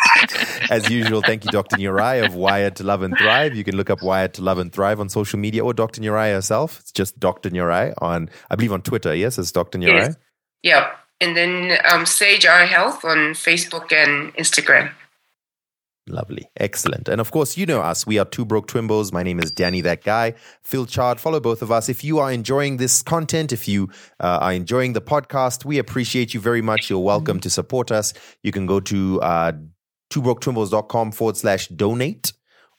[0.70, 1.78] As usual, thank you, Dr.
[1.78, 3.56] Nyarai of Wired to Love and Thrive.
[3.56, 6.02] You can look up Wired to Love and Thrive on social media or Dr.
[6.02, 6.80] Nyarai herself.
[6.80, 7.50] It's just Dr.
[7.50, 9.16] Nyarai on, I believe, on Twitter.
[9.16, 9.80] Yes, it's Dr.
[9.80, 9.93] Nyarai.
[9.94, 10.16] Yes.
[10.62, 10.92] Yeah.
[11.22, 14.92] And then um, Sage Eye Health on Facebook and Instagram.
[16.06, 16.50] Lovely.
[16.58, 17.08] Excellent.
[17.08, 18.06] And of course, you know us.
[18.06, 19.14] We are Two Broke Twimbos.
[19.14, 20.34] My name is Danny That Guy.
[20.62, 21.18] Phil Chard.
[21.18, 21.88] Follow both of us.
[21.88, 23.90] If you are enjoying this content, if you
[24.20, 26.90] uh, are enjoying the podcast, we appreciate you very much.
[26.90, 28.14] You're welcome to support us.
[28.44, 29.54] You can go to uh,
[30.12, 32.34] twobroketwimbos.com forward slash donate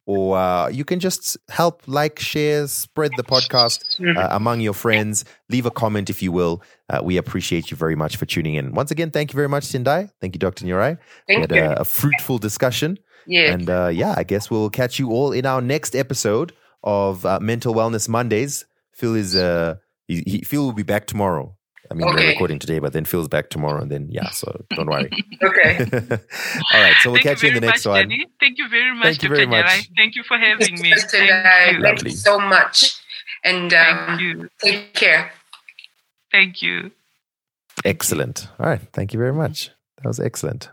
[0.07, 4.19] or uh, you can just help, like, share, spread the podcast Mm-hmm.
[4.19, 5.25] uh, among your friends.
[5.49, 6.63] Leave a comment if you will.
[6.91, 8.73] Uh, we appreciate you very much for tuning in.
[8.73, 10.11] Once again, thank you very much, Sindai.
[10.21, 10.65] Thank you, Dr.
[10.67, 10.99] Nyarai.
[11.29, 11.63] we Thank had you.
[11.63, 12.99] a, a fruitful discussion.
[13.27, 13.53] yeah.
[13.53, 16.53] And uh, yeah, I guess we'll catch you all in our next episode
[16.83, 18.67] of uh, Mental Wellness Mondays.
[18.93, 19.77] Phil is uh,
[20.07, 21.57] he, he, Phil will be back tomorrow.
[21.91, 24.89] I mean, we're recording today, but then Phil's back tomorrow, and then yeah, so don't
[24.89, 25.11] worry.
[25.43, 25.79] okay.
[26.73, 28.09] all right, so we'll Thank catch you in the very next much, one.
[28.09, 28.27] Danny.
[28.41, 29.67] Thank you very much, Thank you very much.
[29.67, 29.89] Nyarai.
[29.97, 30.93] Thank you for having me.
[30.93, 31.11] Mr.
[31.11, 31.43] Thank you.
[31.43, 32.11] Thank Lovely.
[32.11, 33.01] you so much.
[33.45, 34.49] And Thank um, you.
[34.61, 35.31] take care.
[36.33, 36.91] Thank you.
[37.85, 38.49] Excellent.
[38.59, 39.71] All right, thank you very much.
[39.99, 40.71] That was excellent.